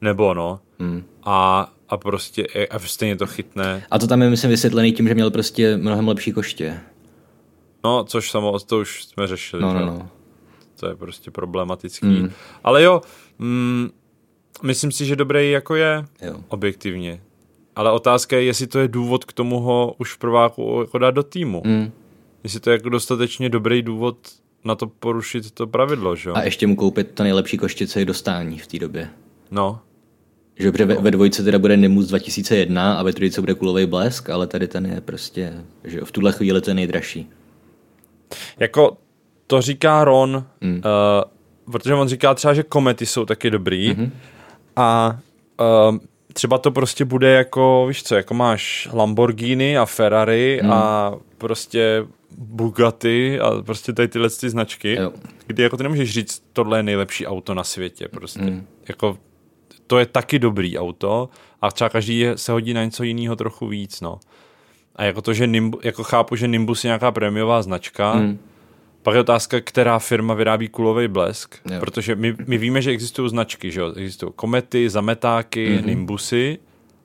[0.01, 0.61] Nebo no.
[0.79, 1.05] Mm.
[1.23, 3.83] A, a prostě a stejně to chytne.
[3.91, 6.81] A to tam je myslím vysvětlený tím, že měl prostě mnohem lepší koště.
[7.85, 9.63] No, což samo, to už jsme řešili.
[9.63, 10.11] No, no, no
[10.81, 12.07] to je prostě problematický.
[12.07, 12.31] Mm.
[12.65, 13.01] Ale jo,
[13.39, 13.91] mm,
[14.63, 16.41] myslím si, že dobrý jako je, jo.
[16.49, 17.21] objektivně.
[17.77, 21.11] Ale otázka je, jestli to je důvod k tomu ho už v prváku jako dát
[21.11, 21.63] do týmu.
[21.67, 21.93] Mm.
[22.45, 24.17] Jestli to je jako dostatečně dobrý důvod
[24.65, 26.35] na to porušit to pravidlo, že jo?
[26.37, 29.09] A ještě mu koupit to nejlepší koštice i dostání v té době.
[29.51, 29.81] No.
[30.57, 34.47] Že ve, ve dvojce teda bude Nimbus 2001 a ve trojice bude kulový blesk, ale
[34.47, 37.31] tady ten je prostě, že v tuhle chvíli to je nejdražší.
[38.59, 38.97] Jako
[39.49, 40.75] to říká Ron, mm.
[40.75, 44.11] uh, protože on říká třeba, že komety jsou taky dobrý mm-hmm.
[44.77, 45.19] a
[45.91, 45.99] uh,
[46.33, 50.73] třeba to prostě bude jako, víš co, jako máš Lamborghini a Ferrari mm.
[50.73, 52.07] a prostě
[52.39, 55.13] Bugatti a prostě tady tyhle ty značky, jo.
[55.47, 58.43] kdy jako ty nemůžeš říct, tohle je nejlepší auto na světě prostě.
[58.43, 58.67] Mm.
[58.89, 59.19] Jako
[59.87, 61.29] to je taky dobrý auto
[61.63, 64.21] a třeba každý se hodí na něco jiného trochu víc, no.
[64.97, 68.39] A jako to, že Nimbus, jako chápu, že Nimbus je nějaká prémiová značka, mm
[69.09, 71.81] pak je otázka, která firma vyrábí kulový blesk, jo.
[71.81, 73.93] protože my, my víme, že existují značky, že jo?
[73.97, 75.87] Existují komety, zametáky, mm-hmm.
[75.87, 76.59] nimbusy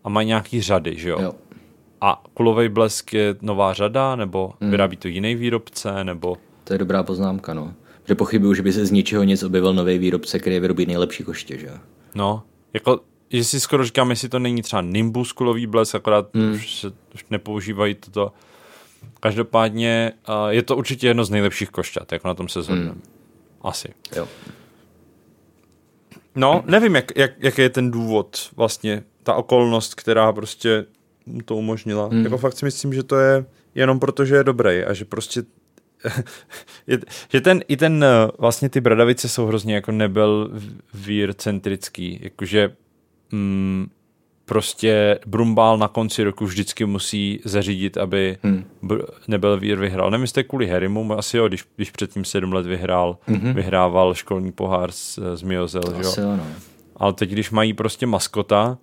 [0.04, 1.18] a mají nějaký řady, že jo?
[1.22, 1.34] jo.
[2.02, 4.70] A kulový blesk je nová řada, nebo mm.
[4.72, 6.38] vyrábí to jiný výrobce, nebo...
[6.64, 7.74] To je dobrá poznámka, no.
[8.08, 11.58] Že pochybuju, že by se z ničeho nic objevil nový výrobce, který vyrobí nejlepší koště,
[11.58, 11.76] že jo?
[12.16, 13.00] No, jako,
[13.32, 16.52] že si skoro říkám, jestli to není třeba Nimbus kulový blesk, akorát mm.
[16.52, 18.32] už, se, už nepoužívají toto
[19.20, 22.92] Každopádně uh, je to určitě jedno z nejlepších košťat, jako na tom se zhodneme.
[22.92, 23.02] Hmm.
[23.62, 23.94] Asi.
[24.16, 24.28] Jo.
[26.36, 30.86] No, nevím, jak, jak, jaký je ten důvod vlastně, ta okolnost, která prostě
[31.46, 32.08] to umožnila.
[32.08, 32.24] Hmm.
[32.24, 35.44] Jako fakt si myslím, že to je jenom proto, že je dobrý a že prostě
[36.88, 40.52] je, že ten, i ten, eh, vlastně ty bradavice jsou hrozně jako nebyl
[40.94, 42.76] vír centrický, jakože
[43.32, 43.90] mm,
[44.46, 48.64] prostě Brumbál na konci roku vždycky musí zařídit, aby hmm.
[49.28, 50.12] nebyl vír vyhrál.
[50.12, 53.54] Nevím, jestli kvůli Harrymu, asi jo, když, když předtím sedm let vyhrál, mm-hmm.
[53.54, 56.38] vyhrával školní pohár z, z Miozel, že jo?
[56.38, 56.44] No.
[56.98, 58.78] Ale teď, když mají prostě maskota,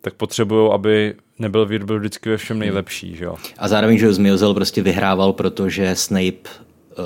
[0.00, 3.36] tak potřebují, aby nebyl vír byl vždycky ve všem nejlepší, že jo?
[3.58, 6.50] A zároveň, že Zmiozel prostě vyhrával, protože Snape
[6.98, 7.04] uh,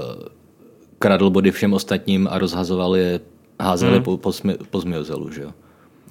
[0.98, 3.20] kradl body všem ostatním a rozhazoval je,
[3.60, 4.02] házeli hmm.
[4.02, 4.32] po, po,
[4.70, 5.52] po Zmiozelu, že jo?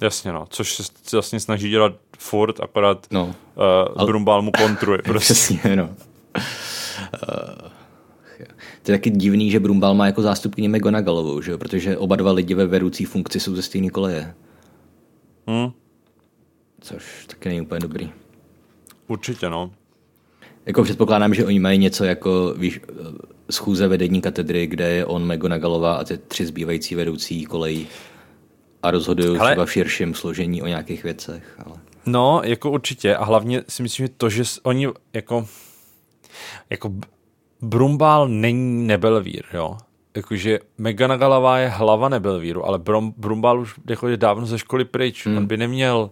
[0.00, 0.46] Jasně, no.
[0.50, 3.24] Což se vlastně snaží dělat furt, akorát no.
[3.24, 3.32] uh,
[3.96, 4.06] ale...
[4.06, 4.98] Brumbál mu kontruje.
[5.04, 5.34] Prostě.
[5.34, 5.84] Přesně, no.
[5.84, 7.68] Uh,
[8.82, 11.58] to je taky divný, že Brumbal má jako zástupkyně McGonagallovou, že jo?
[11.58, 14.34] protože oba dva lidi ve vedoucí funkci jsou ze stejné koleje.
[15.46, 15.72] Hmm.
[16.80, 18.10] Což taky není úplně dobrý.
[19.08, 19.70] Určitě, no.
[20.66, 22.80] Jako předpokládám, že oni mají něco jako víš,
[23.50, 27.88] schůze vedení katedry, kde je on, McGonagallová a ty tři zbývající vedoucí kolejí
[28.86, 29.50] a rozhodují ale...
[29.50, 31.60] třeba v širším složení o nějakých věcech.
[31.66, 31.76] Ale...
[32.06, 35.46] No, jako určitě a hlavně si myslím, že to, že oni jako
[36.70, 36.92] jako
[37.62, 39.76] Brumbál není nebelvír, jo.
[40.16, 45.26] Jakože Meganagalová je hlava nebelvíru, ale Brum, Brumbál už jako dávno ze školy pryč.
[45.26, 45.36] Hmm.
[45.36, 46.10] On by neměl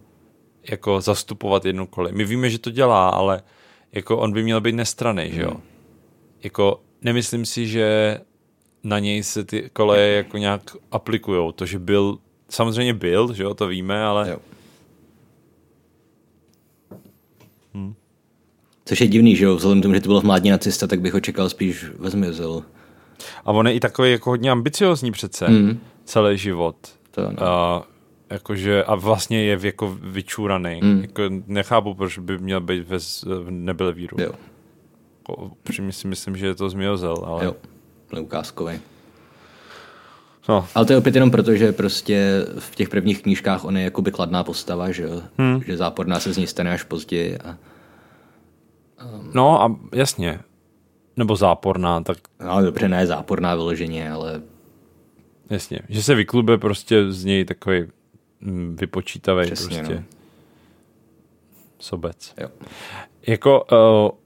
[0.70, 2.12] jako zastupovat jednu kole.
[2.12, 3.42] My víme, že to dělá, ale
[3.92, 5.50] jako on by měl být nestraný, že jo.
[5.50, 5.60] Hmm.
[6.42, 8.18] Jako nemyslím si, že
[8.82, 11.52] na něj se ty koleje jako nějak aplikujou.
[11.52, 12.18] To, že byl,
[12.54, 14.30] samozřejmě byl, že jo, to víme, ale...
[14.30, 14.38] Jo.
[17.74, 17.94] Hmm.
[18.84, 21.12] Což je divný, že jo, vzhledem tomu, že to bylo v mládí nacista, tak bych
[21.12, 22.62] ho čekal spíš ve zmizel.
[23.44, 25.80] A on je i takový jako hodně ambiciozní přece, hmm.
[26.04, 26.76] celý život.
[27.10, 27.42] To no.
[27.42, 27.86] a,
[28.30, 30.80] jakože, a vlastně je jako vyčúraný.
[30.82, 31.00] Hmm.
[31.00, 34.16] Jako, nechápu, proč by měl být ve, v nebelvíru.
[34.20, 34.32] Jo.
[35.28, 37.44] Upřímně si myslím, že je to zmiozel, ale...
[37.44, 37.56] Jo,
[38.12, 38.80] neukázkový.
[40.48, 40.66] No.
[40.74, 44.10] Ale to je opět jenom proto, že prostě v těch prvních knížkách on je jakoby
[44.10, 45.62] kladná postava, že, hmm.
[45.66, 47.38] že záporná se z ní stane až později.
[47.38, 47.58] A,
[49.04, 49.30] um...
[49.34, 50.40] No a jasně.
[51.16, 52.18] Nebo záporná, tak...
[52.46, 54.42] No dobře, ne záporná vyloženě, ale...
[55.50, 57.84] Jasně, že se vyklube prostě z něj takový
[58.40, 59.82] mm, vypočítavý prostě.
[59.82, 60.02] No.
[61.78, 62.34] Sobec.
[62.40, 62.48] Jo.
[63.26, 64.18] Jako uh,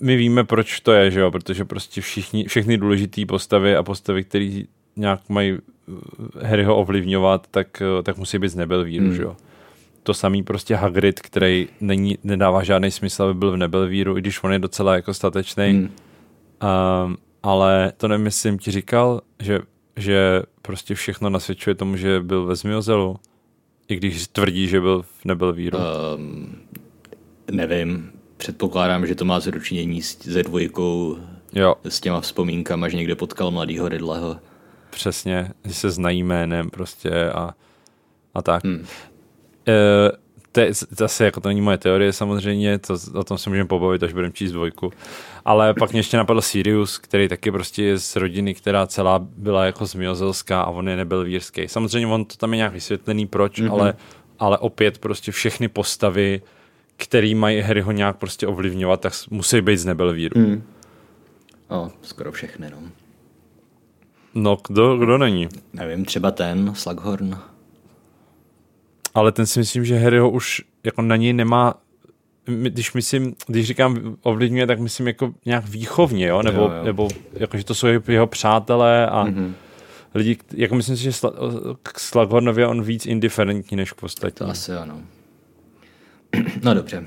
[0.00, 1.30] my víme, proč to je, že jo?
[1.30, 4.62] Protože prostě všichni, všechny důležité postavy a postavy, které
[4.96, 9.14] nějak mají eh, Harryho ovlivňovat, tak, eh, tak musí být z Nebelvíru, mm.
[9.14, 9.36] že jo?
[10.02, 14.42] To samý prostě Hagrid, který není, nedává žádný smysl, aby byl v Nebelvíru, i když
[14.42, 15.72] on je docela jako statečný.
[15.72, 15.88] Mm.
[17.04, 19.60] Um, ale to nemyslím, ti říkal, že,
[19.96, 23.16] že prostě všechno nasvědčuje tomu, že byl ve Zmiozelu,
[23.88, 25.78] i když tvrdí, že byl v Nebelvíru.
[26.16, 26.56] Um,
[27.50, 31.18] nevím, předpokládám, že to má zručinění se dvojkou,
[31.52, 31.74] jo.
[31.88, 34.36] s těma vzpomínkama, že někde potkal mladýho Ridleho.
[34.90, 37.54] Přesně, že se znají jménem prostě a,
[38.34, 38.64] a tak.
[38.64, 38.86] Hmm.
[39.68, 40.12] E,
[40.52, 44.02] to je zase jako to není moje teorie samozřejmě, to, o tom se můžeme pobavit,
[44.02, 44.92] až budeme číst dvojku.
[45.44, 49.64] Ale pak mě ještě napadl Sirius, který taky prostě je z rodiny, která celá byla
[49.64, 51.68] jako zmiozelská a on je nebyl vírský.
[51.68, 53.72] Samozřejmě on to tam je nějak vysvětlený, proč, mm-hmm.
[53.72, 53.94] ale,
[54.38, 56.42] ale opět prostě všechny postavy
[57.00, 60.40] který mají Harryho nějak prostě ovlivňovat, tak musí být z Nebelvíru.
[60.40, 60.62] Mm.
[61.68, 62.78] O, skoro všechny, no.
[64.34, 65.48] No, kdo, kdo není?
[65.72, 67.38] Nevím, třeba ten, Slughorn.
[69.14, 71.74] Ale ten si myslím, že Harryho už jako na něj nemá
[72.44, 76.42] když myslím, když říkám ovlivňuje, tak myslím jako nějak výchovně, jo?
[76.42, 76.84] Nebo, jo, jo.
[76.84, 79.52] nebo jako, že to jsou jeho přátelé a mm-hmm.
[80.14, 81.10] lidi, jako myslím si, že
[81.82, 84.46] k Slughornovi on víc indiferentní než k ostatním.
[84.46, 85.00] To asi ano.
[86.62, 87.06] No dobře.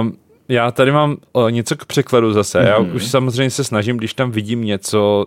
[0.00, 0.18] Um,
[0.52, 2.60] já tady mám o, něco k překladu zase.
[2.60, 2.66] Mm-hmm.
[2.66, 2.96] Já mhm.
[2.96, 5.26] už samozřejmě se snažím, když tam vidím něco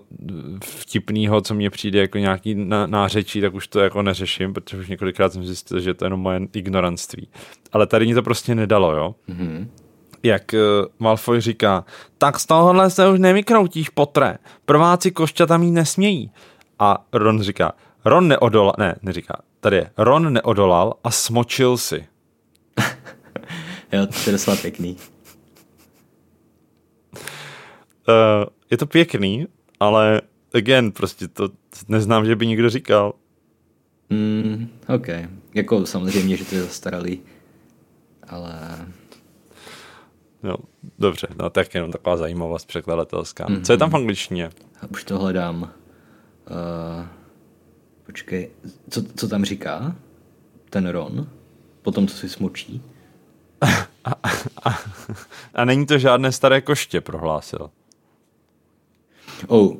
[0.63, 5.33] vtipného, co mně přijde jako nějaký nářečí, tak už to jako neřeším, protože už několikrát
[5.33, 7.27] jsem zjistil, že to je jenom moje ignoranství.
[7.71, 9.15] Ale tady mi to prostě nedalo, jo.
[9.29, 9.67] Mm-hmm.
[10.23, 11.85] Jak uh, Malfoy říká,
[12.17, 14.37] tak z tohohle se už nevykroutíš, potre.
[14.65, 16.31] Prváci košťata mít nesmějí.
[16.79, 17.71] A Ron říká,
[18.05, 22.05] Ron neodolal, ne, neříká, tady je, Ron neodolal a smočil si.
[23.91, 24.97] jo, to je docela pěkný.
[28.07, 29.47] Uh, je to pěkný,
[29.79, 30.21] ale
[30.53, 31.49] again, prostě to
[31.87, 33.13] neznám, že by někdo říkal.
[34.09, 35.07] Mm, OK.
[35.53, 37.19] Jako samozřejmě, že to je zastaralý,
[38.27, 38.87] ale...
[40.43, 40.55] No,
[40.99, 43.45] dobře, no tak jenom taková zajímavost překladatelská.
[43.45, 43.61] Mm-hmm.
[43.61, 44.49] Co je tam v angličtině?
[44.89, 45.61] Už to hledám.
[45.61, 47.05] Uh,
[48.05, 48.51] Počkej,
[48.89, 49.95] co, co tam říká
[50.69, 51.29] ten Ron?
[51.81, 52.81] Po tom, co si smočí?
[54.05, 54.11] A,
[54.69, 54.79] a,
[55.53, 57.69] a není to žádné staré koště, prohlásil.
[59.47, 59.73] Oh,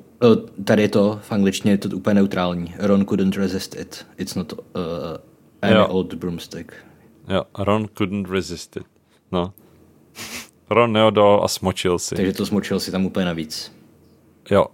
[0.64, 2.76] tady je to, v angličtině je to úplně neutrální.
[2.80, 4.06] Ron couldn't resist it.
[4.18, 4.60] It's not uh,
[5.62, 5.88] any jo.
[5.88, 6.74] old broomstick.
[7.28, 8.84] Jo, Ron couldn't resist it.
[9.32, 9.54] No.
[10.70, 12.16] Ron neodol a smočil si.
[12.16, 13.72] Takže to smočil si tam úplně navíc.
[14.52, 14.66] Jo.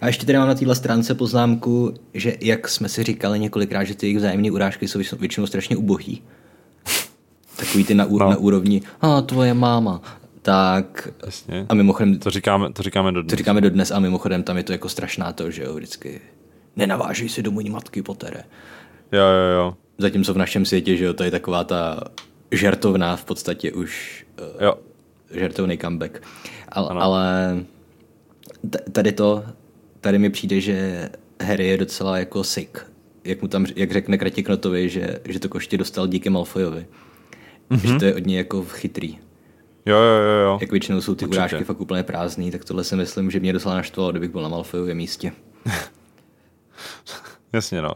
[0.00, 3.94] A ještě tady mám na téhle stránce poznámku, že jak jsme si říkali několikrát, že
[3.94, 6.22] ty jejich vzájemné urážky jsou většinou strašně ubohý.
[7.56, 8.18] Takový ty na, no.
[8.18, 10.02] na úrovni, a tvoje máma,
[10.42, 11.66] tak Jasně.
[11.68, 12.18] a mimochodem...
[12.18, 13.30] To říkáme, to říkáme dodnes.
[13.30, 16.20] To říkáme dodnes a mimochodem tam je to jako strašná to, že jo, vždycky
[16.76, 18.44] nenavážej si do mojí matky, potere.
[19.12, 19.76] Jo, jo, jo.
[19.98, 22.00] Zatímco v našem světě, že jo, to je taková ta
[22.50, 24.24] žertovná v podstatě už
[24.56, 24.74] uh, jo.
[25.30, 26.22] žertovný comeback.
[26.68, 27.56] Al, ale
[28.92, 29.44] tady to,
[30.00, 31.08] tady mi přijde, že
[31.40, 32.78] Harry je docela jako sick.
[33.24, 36.86] Jak mu tam, jak řekne Kratiknotovi, že, že to koště dostal díky Malfoyovi.
[37.70, 37.92] Mm-hmm.
[37.92, 39.18] Že to je od něj jako chytrý.
[39.86, 40.58] Jo, jo, jo, jo.
[40.60, 41.38] Jak většinou jsou ty Určitě.
[41.38, 44.48] urážky fakt úplně prázdný, tak tohle si myslím, že mě docela naštvalo, kdybych byl na
[44.48, 45.32] Malfoyově místě.
[47.52, 47.94] Jasně, no.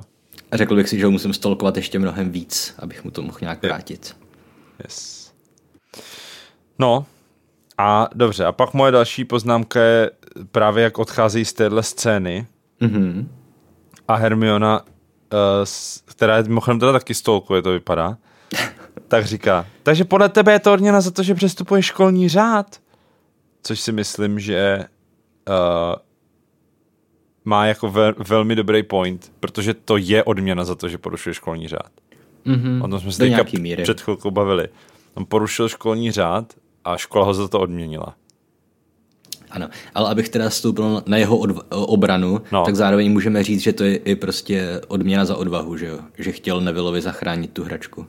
[0.50, 3.38] A řekl bych si, že ho musím stolkovat ještě mnohem víc, abych mu to mohl
[3.40, 4.16] nějak vrátit.
[4.84, 5.32] Yes.
[6.78, 7.06] No,
[7.78, 10.10] a dobře, a pak moje další poznámka je
[10.50, 12.46] právě jak odcházejí z téhle scény
[12.80, 13.26] mm-hmm.
[14.08, 14.88] a Hermiona, uh,
[16.04, 18.16] která je mimochodem teda taky stolkuje, to vypadá,
[19.08, 22.76] tak říká, takže podle tebe je to odměna za to, že přestupuje školní řád?
[23.62, 24.84] Což si myslím, že
[25.48, 25.54] uh,
[27.44, 31.68] má jako ve, velmi dobrý point, protože to je odměna za to, že porušuje školní
[31.68, 31.90] řád.
[32.46, 32.84] Mm-hmm.
[32.84, 33.44] O tom jsme se
[33.82, 34.68] před chvilkou bavili.
[35.14, 38.14] On porušil školní řád a škola ho za to odměnila.
[39.50, 42.64] Ano, ale abych teda stoupil na jeho odv- obranu, no.
[42.64, 45.98] tak zároveň můžeme říct, že to je i prostě odměna za odvahu, že jo?
[46.18, 48.06] Že chtěl Nevillovi zachránit tu hračku.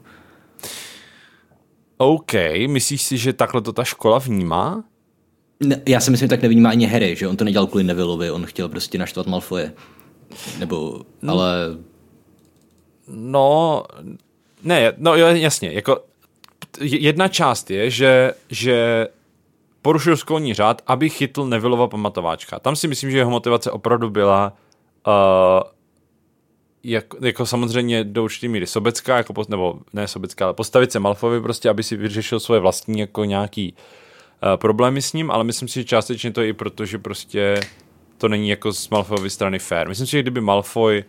[1.98, 2.34] OK,
[2.68, 4.84] myslíš si, že takhle to ta škola vnímá?
[5.60, 8.32] Ne, já si myslím, že tak nevnímá ani Harry, že on to nedělal kvůli Nevillovi,
[8.32, 9.74] on chtěl prostě naštvat Malfoje.
[10.60, 11.34] Nebo, no.
[11.34, 11.78] ale...
[13.08, 13.84] No,
[14.64, 16.00] ne, no jasně, jako
[16.82, 19.08] jedna část je, že, že
[19.82, 22.60] porušil školní řád, aby chytl Nevillova pamatováčka.
[22.60, 24.54] Tam si myslím, že jeho motivace opravdu byla
[25.08, 25.14] uh,
[26.92, 31.42] jako, jako samozřejmě do určitý míry sobecká, jako, nebo ne sobecká, ale postavit se Malfovi
[31.42, 35.80] prostě, aby si vyřešil svoje vlastní jako nějaký uh, problémy s ním, ale myslím si,
[35.80, 37.60] že částečně to je i proto, že prostě
[38.18, 39.88] to není jako z Malfoyovy strany fair.
[39.88, 41.04] Myslím si, že kdyby Malfoy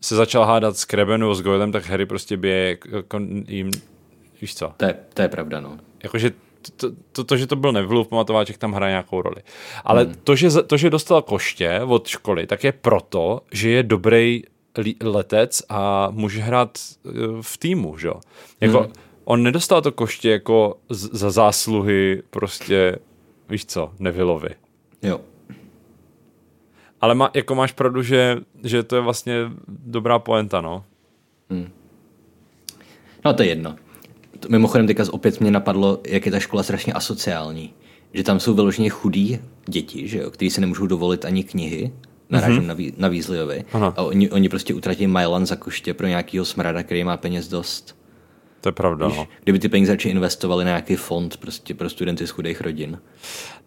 [0.00, 3.70] se začal hádat s Krebenu s Goylem, tak Harry prostě by je, jako, jim,
[4.40, 4.72] víš co?
[4.76, 5.78] To je, to je pravda, no.
[6.02, 6.30] Jakože
[6.76, 9.42] to, to, to, že to byl Nevilleův pamatováček, tam hraje nějakou roli.
[9.84, 10.14] Ale hmm.
[10.24, 14.42] to, že, to, že dostal koště od školy, tak je proto, že je dobrý
[15.02, 17.10] letec a může hrát e,
[17.40, 18.20] v týmu, že jo?
[18.60, 18.92] Jako, hmm.
[19.24, 22.98] on nedostal to koště jako z, za zásluhy prostě,
[23.48, 24.48] víš co, Nevillovi.
[25.02, 25.20] Jo.
[27.00, 29.34] Ale má, jako máš pravdu, že, že to je vlastně
[29.68, 30.84] dobrá poenta, no.
[31.50, 31.70] Hmm.
[33.24, 33.76] No to je jedno.
[34.40, 37.74] To mimochodem teďka opět mě napadlo, jak je ta škola strašně asociální.
[38.12, 41.92] Že tam jsou vyloženě chudí děti, že jo, kteří se nemůžou dovolit ani knihy,
[42.30, 42.66] narážím mm-hmm.
[42.66, 43.64] na, vý, na Weasleyovi.
[43.96, 47.96] A oni, oni prostě utratí Milan za koště pro nějakýho smrada, který má peněz dost.
[48.60, 49.28] To je pravda, Víš, no.
[49.42, 52.98] Kdyby ty peníze radši investovali na nějaký fond prostě pro studenty z chudých rodin.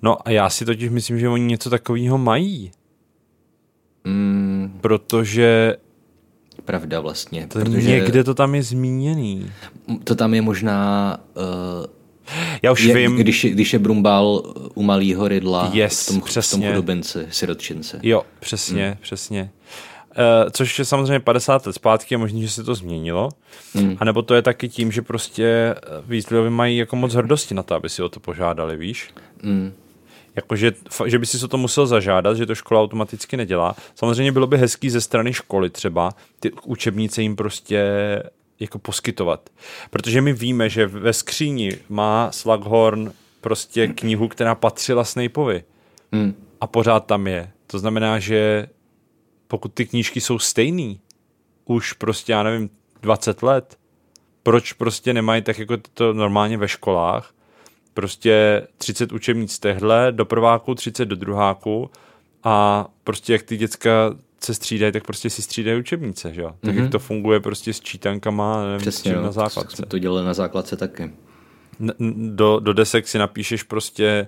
[0.02, 2.72] No a já si totiž myslím, že oni něco takového mají.
[4.04, 4.78] Mm.
[4.82, 5.76] Protože
[6.66, 7.48] pravda vlastně.
[7.48, 9.52] To protože někde to tam je zmíněný.
[10.04, 11.18] To tam je možná...
[11.36, 11.99] Uh,
[12.62, 13.16] já už je, vím.
[13.16, 16.58] Když, když je Brumbal u malého rydla yes, v tom, přesně.
[16.58, 18.00] v tom chudobinci, sirotčince.
[18.04, 18.98] Jo, přesně, hmm.
[19.02, 19.52] přesně.
[20.10, 23.30] Uh, což je samozřejmě 50 let zpátky, je možný, že se to změnilo.
[23.74, 23.98] Hmm.
[24.00, 27.76] A nebo to je taky tím, že prostě Weasleyovi mají jako moc hrdosti na to,
[27.76, 29.10] aby si o to požádali, víš?
[29.44, 29.74] Hmm
[30.36, 30.72] jakože,
[31.06, 33.76] že by si se to musel zažádat, že to škola automaticky nedělá.
[33.96, 37.84] Samozřejmě bylo by hezký ze strany školy třeba ty učebnice jim prostě
[38.60, 39.50] jako poskytovat.
[39.90, 45.64] Protože my víme, že ve skříni má Slughorn prostě knihu, která patřila Snapeovi.
[46.12, 46.36] Hmm.
[46.62, 47.52] A pořád tam je.
[47.68, 48.68] To znamená, že
[49.48, 51.00] pokud ty knížky jsou stejný,
[51.66, 52.70] už prostě, já nevím,
[53.02, 53.78] 20 let,
[54.44, 57.34] proč prostě nemají tak jako to normálně ve školách,
[57.94, 61.92] prostě 30 učebnic tehle, do prváku, 30 do druháku
[62.44, 63.92] a prostě jak ty děcka
[64.44, 66.56] se střídají, tak prostě si střídají učebnice, že jo?
[66.60, 66.76] Tak mm-hmm.
[66.76, 66.92] jak mhm.
[66.92, 69.76] to funguje prostě s čítankama nevím, Přesně, na základce.
[69.76, 71.12] Jsme to dělali na základce taky.
[72.30, 74.28] Do, do desek si napíšeš prostě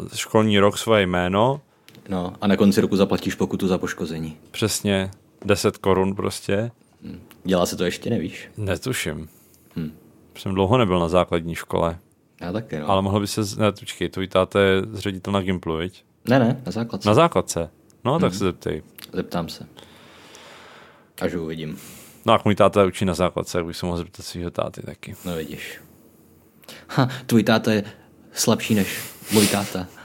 [0.00, 1.60] uh, školní rok svoje jméno,
[2.08, 4.36] No a na konci roku zaplatíš pokutu za poškození.
[4.50, 5.10] Přesně
[5.44, 6.70] 10 korun prostě.
[7.44, 8.48] Dělá se to ještě, nevíš?
[8.56, 9.28] Netuším.
[9.76, 9.92] Hm.
[10.38, 11.98] Jsem dlouho nebyl na základní škole.
[12.40, 12.90] Já taky, no.
[12.90, 13.44] Ale mohl by se...
[13.44, 16.04] z- Ne, počkej, tvůj táta je ředitel na Gimplu, viď?
[16.28, 17.08] Ne, ne, na základce.
[17.08, 17.70] Na základce.
[18.04, 18.82] No, tak se zeptej.
[19.12, 19.66] Zeptám se.
[21.20, 21.78] Až uvidím.
[22.26, 25.14] No, jak můj táta učí na základce, tak bych se mohl zeptat svého táty taky.
[25.24, 25.80] No vidíš.
[26.88, 27.84] Ha, tvůj táta je
[28.32, 28.98] slabší než
[29.32, 29.86] můj táta.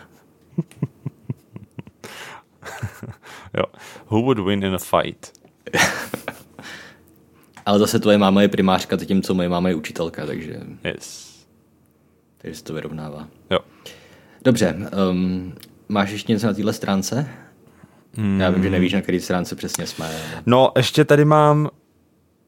[3.57, 3.63] Jo.
[4.09, 5.31] Who would win in a fight?
[7.65, 11.35] Ale zase tvoje máma je primářka, zatímco moje máma je učitelka, takže, Yes.
[12.37, 13.27] takže se to vyrovnává.
[13.51, 13.59] Jo.
[14.43, 14.75] Dobře,
[15.11, 15.53] um,
[15.89, 17.29] máš ještě něco na téhle stránce?
[18.19, 18.39] Hmm.
[18.39, 20.11] Já vím, že nevíš, na které stránce přesně jsme.
[20.45, 21.69] No, ještě tady mám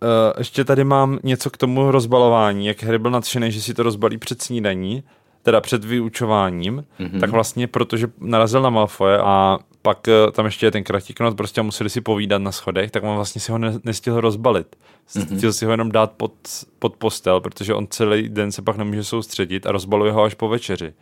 [0.02, 3.84] uh, ještě tady mám něco k tomu rozbalování, jak Harry byl nadšený, že si to
[3.84, 5.04] rozbalí před snídaní,
[5.44, 7.20] teda před vyučováním, mm-hmm.
[7.20, 11.62] tak vlastně protože narazil na Malfoje a pak uh, tam ještě je ten kratiknot, prostě
[11.62, 14.76] museli si povídat na schodech, tak on vlastně si ho ne- nestihl rozbalit.
[15.16, 15.38] Mm-hmm.
[15.38, 16.34] Chtěl si ho jenom dát pod,
[16.80, 20.48] pod postel, protože on celý den se pak nemůže soustředit a rozbaluje ho až po
[20.48, 20.94] večeři.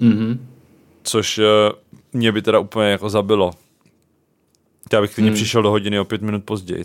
[0.00, 0.48] Mhm.
[1.02, 1.44] Což uh,
[2.12, 3.50] mě by teda úplně jako zabilo.
[4.92, 5.34] Já bych klidně mm.
[5.34, 6.84] přišel do hodiny o pět minut později.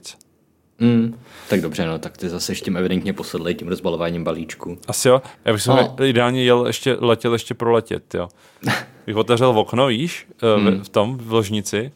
[0.80, 4.78] Mm, tak dobře, no, tak ty zase ještě evidentně posedlej tím rozbalováním balíčku.
[4.88, 5.22] Asi jo.
[5.46, 5.96] Já bych se No.
[6.06, 8.30] ideálně jel ještě, letěl ještě proletět, jo.
[9.06, 10.28] Bych otevřel okno, víš,
[10.58, 10.80] hmm.
[10.80, 11.92] v, v tom, v ložnici.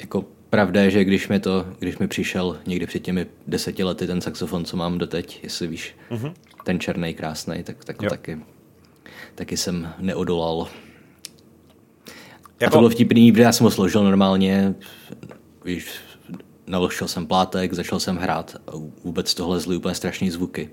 [0.00, 4.06] Jako pravda je, že když mi to, když mi přišel někdy před těmi deseti lety
[4.06, 6.32] ten saxofon, co mám doteď, jestli víš, mm-hmm.
[6.64, 8.10] ten černý krásný, tak, tak Jo.
[8.10, 8.38] taky,
[9.34, 10.68] taky jsem neodolal.
[12.60, 12.66] Jako...
[12.66, 14.74] A to bylo vtipný, protože já jsem ho složil normálně,
[15.64, 15.90] víš,
[16.66, 18.70] naložil jsem plátek, začal jsem hrát a
[19.04, 20.70] vůbec tohle zly úplně strašný zvuky.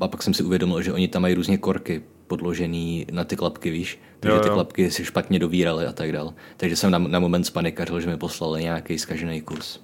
[0.00, 3.70] A pak jsem si uvědomil, že oni tam mají různě korky podložený na ty klapky,
[3.70, 6.34] víš, takže Jo, ty klapky si špatně dovíraly a tak dál.
[6.56, 9.80] Takže jsem na, na moment spanikařil, že mi poslali nějaký zkažený kus.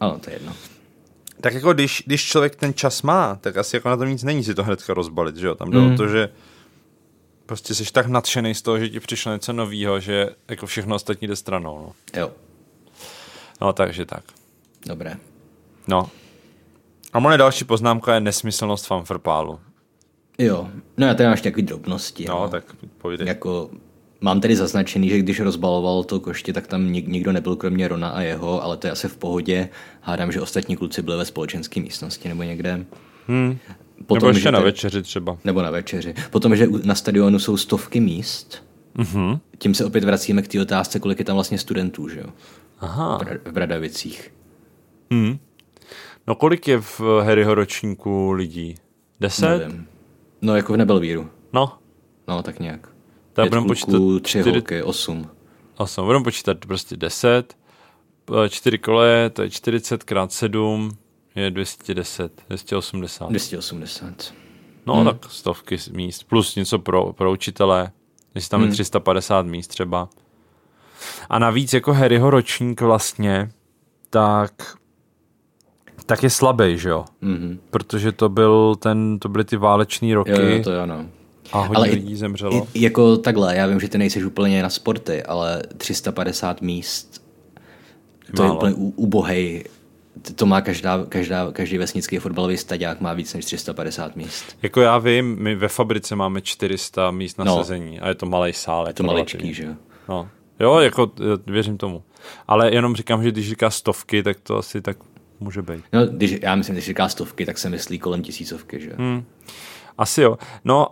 [0.00, 0.52] Ale to je jedno.
[1.40, 4.44] Tak jako když, když člověk ten čas má, tak asi jako na tom nic není
[4.44, 5.54] si to hnedka rozbalit, že jo?
[5.54, 5.92] Tam jde mm.
[5.92, 6.28] o to, že
[7.50, 11.28] prostě jsi tak nadšený z toho, že ti přišlo něco novýho, že jako všechno ostatní
[11.28, 11.92] jde stranou, no.
[12.20, 12.30] Jo,
[13.60, 14.24] No, takže tak.
[14.86, 15.16] dobré.
[15.88, 16.10] No.
[17.12, 19.60] A moje další poznámka je nesmyslnost fanfrpálu.
[20.38, 22.24] Jo, no já tady máš nějaký drobnosti.
[22.28, 22.64] No, tak
[22.98, 23.26] povídej.
[23.26, 23.70] Jako,
[24.20, 28.08] mám tady zaznačený, že když rozbaloval to koště, tak tam nik, nikdo nebyl kromě Rona
[28.08, 29.68] a jeho, ale to je asi v pohodě.
[30.00, 32.84] Hádám, že ostatní kluci byli ve společenské místnosti nebo někde.
[33.28, 33.58] Hmm.
[34.06, 35.38] Potom, Nebo ještě že na večeři třeba.
[35.44, 36.14] Nebo na večeři.
[36.30, 39.38] Potom, že na stadionu jsou stovky míst, Mhm.
[39.58, 42.26] tím se opět vracíme k té otázce, kolik je tam vlastně studentů, že jo?
[42.80, 43.18] Aha.
[43.18, 44.32] V Bra- V Bradavicích.
[45.12, 45.38] Hmm.
[46.26, 48.74] No kolik je v Harryho ročníku lidí?
[49.20, 49.58] Deset?
[49.58, 49.86] Nevím.
[50.42, 51.28] No, jako v Nebelvíru.
[51.52, 51.72] No,
[52.28, 52.88] No, tak nějak.
[53.32, 55.26] Tak budeme počítat tři čtyři- holky, osm.
[55.76, 56.04] osm.
[56.04, 57.56] Budeme počítat prostě deset.
[58.48, 60.90] Čtyři kole, to je 40 krát 7
[61.34, 63.28] je 210, 280.
[63.30, 64.32] 280.
[64.86, 65.04] No, hmm.
[65.04, 67.90] tak stovky míst, plus něco pro, pro učitele,
[68.34, 68.72] jestli tam je Hmm.
[68.72, 70.08] 350 míst třeba.
[71.30, 73.50] A navíc jako Harryho ročník vlastně,
[74.10, 74.52] tak,
[76.06, 77.04] tak je slabý, že jo?
[77.20, 77.58] Mhm.
[77.70, 81.06] Protože to byl ten, to byly ty váleční roky Jo, jo, to jo, no.
[81.52, 82.66] a hodně Ale lidí zemřelo.
[82.74, 87.24] I, jako takhle, já vím, že ty nejseš úplně na sporty, ale 350 míst,
[88.36, 88.58] to je Málo.
[88.58, 89.64] úplně u- ubohej.
[90.34, 94.56] To má každá, každá, každý vesnický fotbalový staďák má víc než 350 míst.
[94.62, 97.56] Jako já vím, my ve fabrice máme 400 míst na No.
[97.58, 98.86] sezení a je to malý sál.
[98.88, 99.72] Je to maličký, že jo?
[100.08, 100.28] No.
[100.60, 101.10] Jo, jako
[101.46, 102.02] věřím tomu.
[102.48, 104.96] Ale jenom říkám, že když říká stovky, tak to asi tak
[105.40, 105.84] může být.
[105.92, 108.94] No, když, já myslím, když říká stovky, tak se myslí kolem tisícovky, že jo?
[108.98, 109.24] Hmm.
[109.98, 110.38] Asi jo.
[110.64, 110.86] No,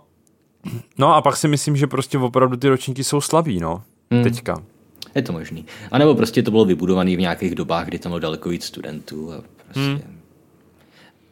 [0.99, 3.83] no a pak si myslím, že prostě opravdu ty ročníky jsou slabý, no.
[4.11, 4.23] Hmm.
[4.25, 4.63] Teďka.
[5.15, 5.67] Je to možný.
[5.91, 9.33] A nebo prostě to bylo vybudované v nějakých dobách, kdy tam bylo daleko víc studentů
[9.33, 9.81] a prostě...
[9.81, 10.19] Hmm.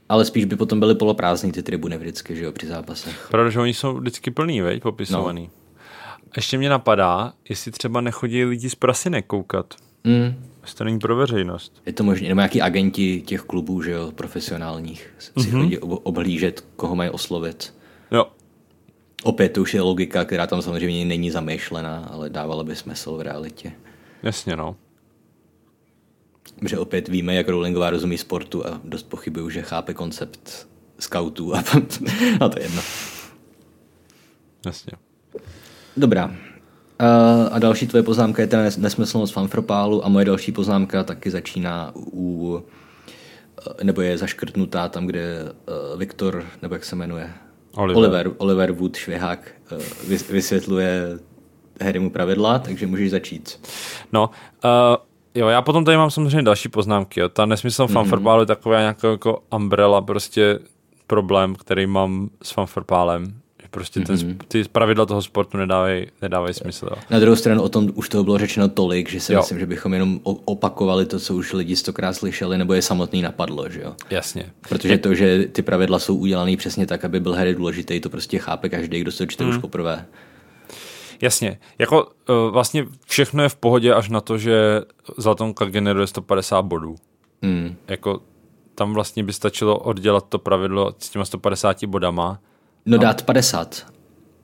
[0.08, 3.28] Ale spíš by potom byly poloprázdný ty tribuny vždycky, že jo, při zápasech.
[3.30, 5.42] Pravda, že oni jsou vždycky plný, veď, popisovaný.
[5.42, 5.82] No.
[6.36, 9.74] Ještě mě napadá, jestli třeba nechodí lidi z prasinek koukat.
[10.04, 10.34] Mm.
[10.62, 11.82] Jestli to není pro veřejnost.
[11.86, 15.46] Je to možné, nebo nějaký agenti těch klubů, že jo, profesionálních, si Mhm.
[15.48, 15.62] mm-hmm.
[15.62, 17.74] chodí ob- obhlížet, koho mají oslovit.
[19.26, 23.20] Opět to už je logika, která tam samozřejmě není zamýšlená, ale dávala by smysl v
[23.20, 23.72] realitě.
[24.22, 24.76] Jasně, no.
[26.68, 30.68] Že opět víme, jak Rowlingová rozumí sportu a dost pochybuju, že chápe koncept
[30.98, 31.58] scoutů a,
[32.40, 32.82] a to je jedno.
[34.66, 34.92] Jasně.
[35.96, 36.34] Dobrá.
[36.98, 41.30] A, a další tvoje poznámka je teda nes- nesmyslnost fanfropálu a moje další poznámka taky
[41.30, 42.62] začíná u,
[43.82, 47.32] nebo je zaškrtnutá tam, kde uh, Viktor, nebo jak se jmenuje,
[47.76, 47.96] Oliver.
[47.98, 49.52] Oliver, Oliver Wood Švihák
[50.08, 51.18] vys- vysvětluje
[51.80, 53.60] Harrymu pravidla, takže můžeš začít.
[54.12, 54.30] No,
[54.64, 54.70] uh,
[55.34, 57.20] jo, já potom tady mám samozřejmě další poznámky.
[57.20, 57.28] Jo.
[57.28, 57.92] Ta nesmysl mm-hmm.
[57.92, 60.58] fanfarbálu je taková nějaká jako umbrella, prostě
[61.06, 63.40] problém, který mám s fanfarbálem.
[63.76, 64.28] Prostě ten, Mhm.
[64.28, 64.36] mm-hmm.
[64.48, 66.86] ty pravidla toho sportu nedávají, nedávají smysl.
[66.90, 66.96] Jo.
[67.10, 69.38] Na druhou stranu o tom už toho bylo řečeno tolik, že si Jo.
[69.40, 73.70] myslím, že bychom jenom opakovali to, co už lidi stokrát slyšeli, nebo je samotný napadlo,
[73.70, 73.94] že jo?
[74.10, 74.52] Jasně.
[74.68, 78.38] Protože to, že ty pravidla jsou udělané přesně tak, aby byl Harry důležitý, to prostě
[78.38, 79.50] chápe každý, kdo se to čte Hmm.
[79.52, 80.06] už poprvé.
[81.20, 81.58] Jasně.
[81.78, 84.82] Jako uh, vlastně všechno je v pohodě až na to, že
[85.16, 86.96] Zlatonka generuje 150 bodů.
[87.42, 87.76] Hmm.
[87.88, 88.20] Jako
[88.74, 92.38] tam vlastně by stačilo oddělat to pravidlo s těma 150 bodama.
[92.86, 93.86] No dát 50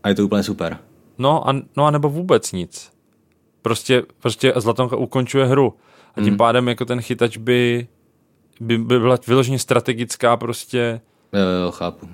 [0.03, 0.79] a je to úplně super.
[1.19, 2.93] No a, no a nebo vůbec nic.
[3.63, 5.75] Prostě, prostě Zlatonka ukončuje hru.
[6.17, 7.89] A tím pádem jako ten chytač by,
[8.61, 11.01] by, by byla vyloženě strategická prostě.
[11.33, 12.09] Jo, jo, jo, chápu.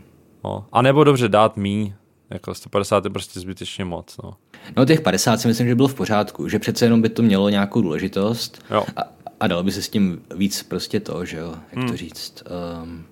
[0.44, 0.66] No.
[0.72, 1.92] A nebo dobře dát míň.
[2.30, 4.16] Jako 150 je prostě zbytečně moc.
[4.24, 4.34] No.
[4.76, 7.48] No těch 50 si myslím, že bylo v pořádku, že přece jenom by to mělo
[7.48, 8.84] nějakou důležitost Jo.
[8.96, 9.02] a,
[9.40, 11.88] a dalo by se s tím víc prostě to, že jo, jak Hmm.
[11.88, 12.42] to říct,
[12.82, 13.04] um,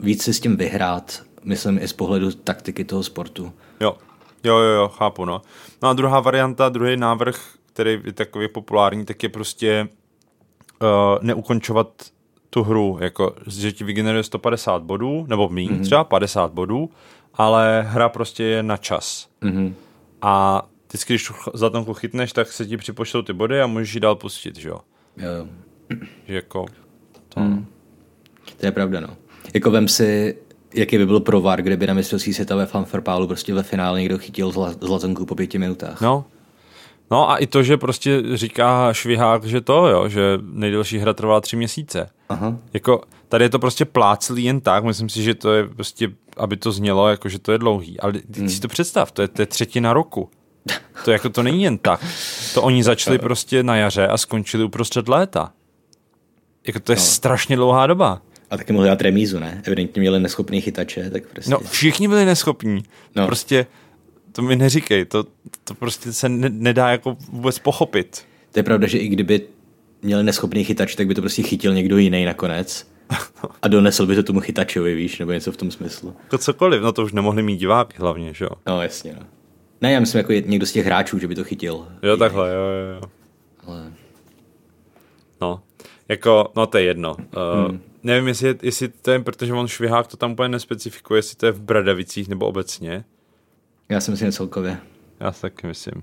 [0.00, 3.52] víc si s tím vyhrát, myslím i z pohledu taktiky toho sportu.
[3.80, 3.96] Jo,
[4.44, 5.42] jo, jo, jo chápu, no.
[5.82, 7.40] No a druhá varianta, druhý návrh,
[7.72, 9.88] který je takový populární, tak je prostě
[10.82, 10.88] uh,
[11.20, 11.88] neukončovat
[12.50, 15.82] tu hru, jako, že ti vygeneruje 150 bodů, nebo míň, mm-hmm.
[15.82, 16.90] třeba 50 bodů,
[17.34, 19.28] ale hra prostě je na čas.
[19.40, 19.74] Mhm.
[20.22, 24.00] A vždycky, když ch- zlatonku chytneš, tak se ti připočtou ty body a můžeš ji
[24.00, 24.80] dál pustit, že jo.
[25.16, 25.46] Jo, jo.
[26.28, 26.66] Že jako,
[27.28, 27.40] to,
[28.56, 29.16] To je pravda, no.
[29.54, 30.38] Jako vem si,
[30.76, 34.52] jaký by byl provar, kdyby na mistrovství světa ve fanfarpálu prostě ve finále někdo chytil
[34.52, 36.00] zla, zlatonku po pěti minutách.
[36.00, 36.24] No.
[37.10, 41.40] No a i to, že prostě říká Švihák, že to, jo, že nejdelší hra trvala
[41.40, 42.08] tři měsíce.
[42.28, 42.56] Aha.
[42.72, 46.56] Jako, tady je to prostě pláclý jen tak, myslím si, že to je prostě, aby
[46.56, 48.00] to znělo, jako že to je dlouhý.
[48.00, 48.48] Ale ty Hmm.
[48.48, 50.30] si to představ, to je, to je třetina roku.
[51.04, 52.04] To jako to není jen tak.
[52.54, 55.52] To oni začali prostě na jaře a skončili uprostřed léta.
[56.66, 57.02] Jako to je No.
[57.02, 58.20] strašně dlouhá doba.
[58.50, 59.62] A taky mohli dát remízu, ne?
[59.64, 61.50] Evidentně měli neschopný chytače, tak prostě.
[61.50, 62.82] No, všichni byli neschopní.
[63.16, 63.26] No.
[63.26, 63.66] Prostě,
[64.32, 65.24] to mi neříkej, to,
[65.64, 68.24] to prostě se ne, nedá jako vůbec pochopit.
[68.52, 69.40] To je pravda, že i kdyby
[70.02, 72.86] měli neschopný chytač, tak by to prostě chytil někdo jiný nakonec.
[73.62, 76.16] A donesl by to tomu chytačovi, víš, nebo něco v tom smyslu.
[76.22, 78.50] Jako cokoliv, no to už nemohli mít diváky hlavně, že jo.
[78.66, 79.26] No jasně, no.
[79.80, 81.88] Ne, já myslím jako někdo z těch hráčů, že by to chytil.
[82.02, 83.00] Jo, takhle, jo, jo, jo.
[83.66, 83.92] Ale...
[85.40, 85.62] No,
[86.08, 87.14] jako, no to je jedno.
[87.14, 87.80] Uh, hmm.
[88.02, 91.46] Nevím, jestli, je- jestli to je, protože on švihák to tam úplně nespecifikuje, jestli to
[91.46, 93.04] je v Bradavicích nebo obecně.
[93.88, 94.78] Já si myslím že celkově.
[95.20, 96.02] Já si taky myslím.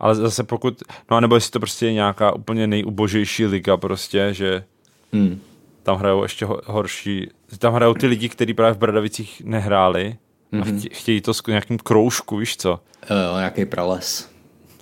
[0.00, 4.28] Ale zase pokud, no a nebo jestli to prostě je nějaká úplně nejubožejší liga prostě,
[4.34, 4.64] že
[5.12, 5.40] Hmm.
[5.82, 7.28] tam hrajou ještě ho, horší,
[7.58, 10.16] tam hrajou ty lidi, kteří právě v Bradavicích nehráli
[10.60, 12.68] a chtě, chtějí to s nějakým kroužku, víš co?
[13.10, 14.30] Jo, jo, nějaký prales.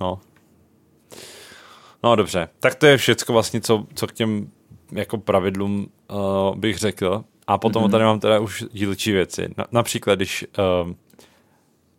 [0.00, 0.20] No.
[2.02, 4.50] No dobře, tak to je všecko vlastně, co, co k těm
[4.92, 7.24] jako pravidlům uh, bych řekl.
[7.46, 7.90] A potom mm-hmm.
[7.90, 9.48] tady mám teda už dílčí věci.
[9.56, 10.46] Na, například, když
[10.84, 10.92] uh,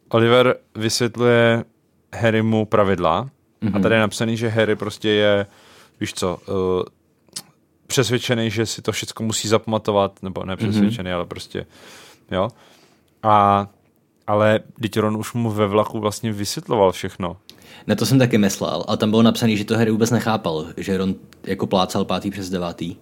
[0.10, 1.64] Oliver vysvětluje
[2.16, 3.30] Harrymu pravidla
[3.62, 3.76] mm-hmm.
[3.76, 5.46] a tady je napsaný, že Harry prostě je,
[6.00, 6.84] víš co, uh,
[7.88, 11.16] přesvědčený, že si to všechno musí zapamatovat, nebo ne přesvědčený, mm-hmm.
[11.16, 11.66] ale prostě,
[12.32, 12.50] jo.
[13.24, 13.68] A,
[14.28, 17.38] ale teď Ron už mu ve vlaku vlastně vysvětloval všechno.
[17.88, 20.98] Na to jsem taky myslel, ale tam bylo napsané, že to Harry vůbec nechápal, že
[20.98, 22.96] Ron jako plácal pátý přes devátý.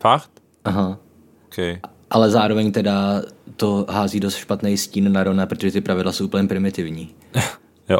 [0.00, 0.30] Fakt?
[0.64, 0.98] Aha.
[1.46, 1.80] Okay.
[2.10, 3.22] Ale zároveň teda
[3.56, 7.14] to hází dost špatný stín na Rona, protože ty pravidla jsou úplně primitivní.
[7.88, 7.98] Jo.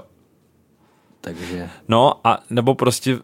[1.21, 3.19] Takže No a nebo prostě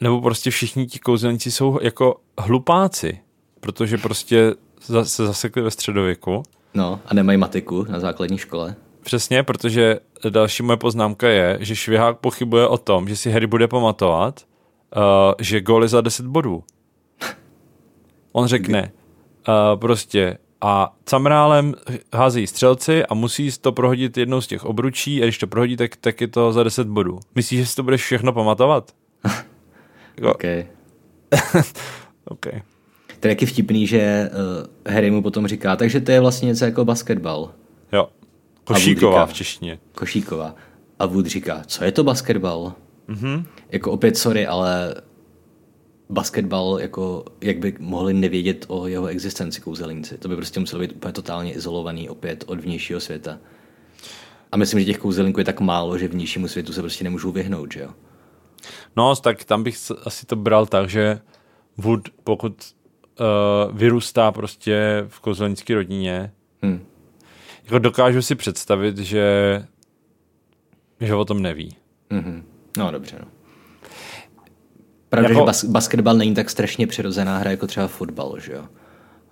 [0.00, 3.20] nebo prostě všichni ti kouzelníci jsou jako hlupáci,
[3.60, 4.54] protože prostě
[5.02, 6.42] se zasekli ve středověku.
[6.74, 8.74] no a nemají matiku na základní škole.
[9.04, 10.00] Přesně, protože
[10.30, 14.40] další moje poznámka je, že Švihák pochybuje o tom, že si Harry bude pamatovat,
[14.96, 15.02] uh,
[15.40, 16.64] že gól je za 10 bodů.
[18.32, 18.92] On řekne
[19.48, 21.74] uh, prostě a camrálem
[22.12, 25.96] házejí střelci a musí to prohodit jednou z těch obručí a když to prohodí, tak,
[25.96, 27.18] tak je to za 10 bodů.
[27.34, 28.92] Myslíš, že si to budeš všechno pamatovat?
[30.22, 30.66] Okay.
[32.24, 32.62] okay.
[33.20, 34.30] To je taky vtipný, že
[34.86, 37.50] uh, Harry mu potom říká, takže to je vlastně něco jako basketbal.
[38.64, 39.78] Košíková říká- v češtině.
[39.94, 40.54] Košíková.
[40.98, 42.72] A Wood říká, co je to basketbal?
[43.08, 43.44] Mm-hmm.
[43.70, 44.94] Jako opět sorry, ale
[46.10, 50.18] basketbal, jako jak by mohli nevědět o jeho existenci kouzelníci.
[50.18, 53.38] To by prostě muselo být úplně totálně izolovaný opět od vnějšího světa.
[54.52, 57.72] A myslím, že těch kouzelníků je tak málo, že vnějšímu světu se prostě nemůžou vyhnout,
[57.72, 57.90] že jo?
[58.96, 61.20] No, tak tam bych asi to bral tak, že
[61.76, 62.64] Wood, pokud
[63.20, 66.32] uh, vyrůstá prostě v kouzelnické rodině,
[66.64, 66.80] Hm.
[67.64, 69.66] Jako dokážu si představit, že,
[71.00, 71.76] že o tom neví.
[72.10, 72.42] Mm-hmm.
[72.78, 73.26] No dobře, no.
[75.08, 75.40] Pravda, jako...
[75.40, 78.64] že bas- basketbal není tak strašně přirozená hra jako třeba fotbal, že jo?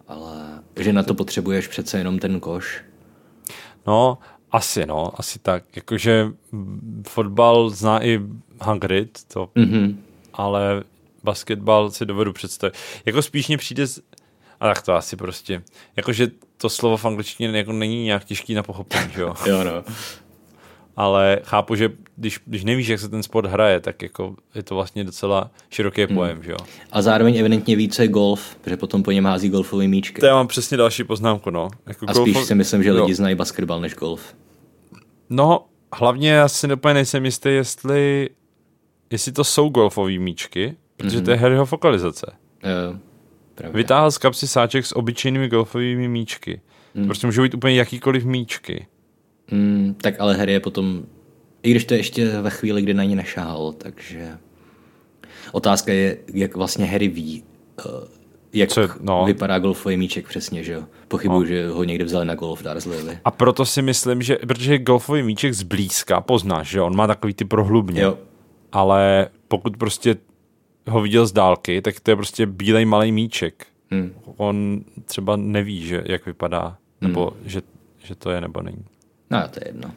[0.08, 2.84] Ale že na to potřebuješ přece jenom ten koš.
[3.86, 4.18] No,
[4.50, 5.76] asi no, asi tak.
[5.76, 6.28] Jakože
[7.08, 8.20] fotbal zná i
[8.60, 9.96] Hagrid, to, mm-hmm.
[10.32, 10.84] ale
[11.22, 12.74] basketbal si dovedu představit.
[13.06, 13.84] Jako spíš mě přijde.
[14.62, 15.62] A tak to asi prostě,
[15.96, 19.34] jakože to slovo v angličtině jako není nějak těžký na pochopení, jo?
[19.46, 19.84] jo, no.
[20.96, 24.74] Ale chápu, že když, když nevíš, jak se ten sport hraje, tak jako je to
[24.74, 26.14] vlastně docela široký hmm.
[26.14, 26.56] pojem, že jo?
[26.92, 30.20] A zároveň evidentně ví, co je golf, protože potom po něm hází golfový míčky.
[30.20, 31.68] To já mám přesně další poznámku, no.
[31.86, 33.16] Jako a spíš si myslím, že lidi jo.
[33.16, 34.34] znají basketbal než golf.
[35.30, 38.30] No, hlavně já si úplně nejsem jistý, jestli,
[39.10, 41.24] jestli to jsou golfové míčky, protože mm-hmm.
[41.24, 42.32] to je Harryho fokalizace.
[42.62, 42.98] Jo,
[43.70, 46.60] Vytáhl z kapsy sáček s obyčejnými golfovými míčky.
[46.94, 47.06] Mm.
[47.06, 48.86] Prostě můžou být úplně jakýkoliv míčky.
[49.50, 51.02] Mm, tak ale Harry je potom,
[51.62, 54.28] i když to je ještě ve chvíli, kdy na ní nešáhl, takže
[55.52, 57.44] otázka je, jak vlastně Harry ví,
[57.86, 57.92] uh,
[58.52, 59.24] jak Co, no.
[59.26, 60.84] vypadá golfový míček přesně, že jo?
[61.08, 61.46] Pochybuju, no.
[61.46, 63.18] že ho někde vzali na golf Dursley.
[63.24, 67.44] A proto si myslím, že, protože golfový míček zblízka poznáš, že on má takový ty
[67.44, 68.02] prohlubně.
[68.02, 68.18] Jo.
[68.72, 70.16] Ale pokud prostě
[70.88, 73.66] ho viděl z dálky, tak to je prostě bílej malý míček.
[73.90, 74.14] Hmm.
[74.36, 77.48] On třeba neví, že jak vypadá, nebo hmm.
[77.48, 77.62] že,
[77.98, 78.84] že to je nebo není.
[79.30, 79.90] No, to je jedno.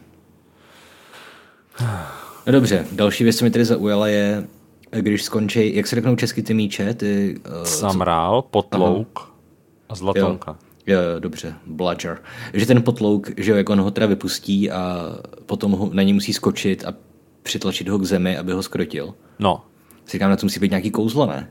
[2.46, 4.48] No dobře, další věc, co mi tady zaujala je,
[4.92, 6.94] když skončí, jak se řeknou česky ty míče?
[6.94, 9.36] Ty, uh, Samrál, potlouk Aha.
[9.90, 10.58] a zlatonka.
[10.88, 12.22] Jo, jo, dobře, bludger.
[12.54, 15.12] Že ten potlouk, že jo, jak on ho teda vypustí a
[15.46, 16.94] potom ho, na něj musí skočit a
[17.44, 19.14] přitlačit ho k zemi, aby ho skrotil.
[19.40, 19.62] No.
[20.06, 21.49] Si říkám, na to musí být nějaký kouzlo, ne?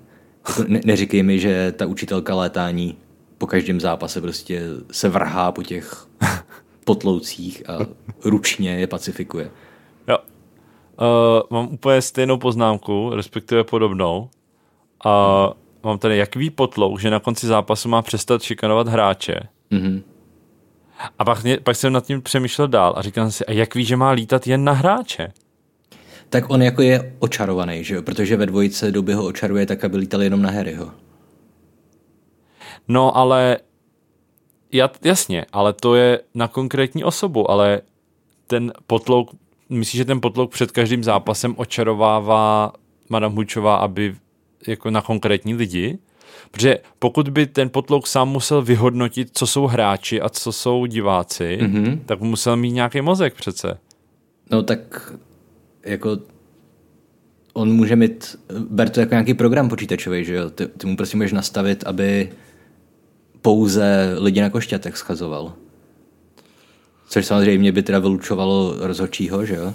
[0.49, 2.97] Jako ne neříkej mi, že ta učitelka létání
[3.39, 6.07] po každém zápase prostě se vrhá po těch
[6.85, 7.79] potloucích a
[8.25, 9.51] ručně je pacifikuje.
[10.09, 10.19] Jo.
[10.19, 14.29] Uh, mám úplně stejnou poznámku, respektive podobnou.
[15.05, 19.41] A uh, mám tady, jak ví potlouk, že na konci zápasu má přestat šikanovat hráče.
[19.73, 20.03] Mm-hmm.
[21.19, 23.85] A pak, mě, pak jsem nad tím přemýšlel dál a říkal si, a jak ví,
[23.85, 25.33] že má lítat jen na hráče?
[26.29, 28.03] Tak on jako je očarovaný, že jo?
[28.03, 30.91] Protože ve dvojice doby ho očaruje tak, aby lítal jenom na Harryho.
[32.89, 33.59] No, ale
[35.05, 37.81] jasně, ale to je na konkrétní osobu, ale
[38.47, 39.31] ten potlouk,
[39.69, 42.73] myslíš, že ten potlouk před každým zápasem očarovává
[43.09, 44.15] Madame Hučová, aby
[44.67, 45.99] jako na konkrétní lidi?
[46.51, 51.59] Protože pokud by ten potlouk sám musel vyhodnotit, co jsou hráči a co jsou diváci,
[51.61, 51.99] mm-hmm.
[52.07, 53.79] tak musel mít nějaký mozek přece.
[54.51, 55.13] No tak
[55.85, 56.19] jako
[57.53, 60.51] on může mít, ber to jako nějaký program počítačový, že jo?
[60.51, 62.33] Ty, ty mu prostě můžeš nastavit, aby
[63.43, 65.53] pouze lidi na košťatech schazoval.
[67.09, 69.75] Což samozřejmě by teda vylučovalo rozhodčího, že jo?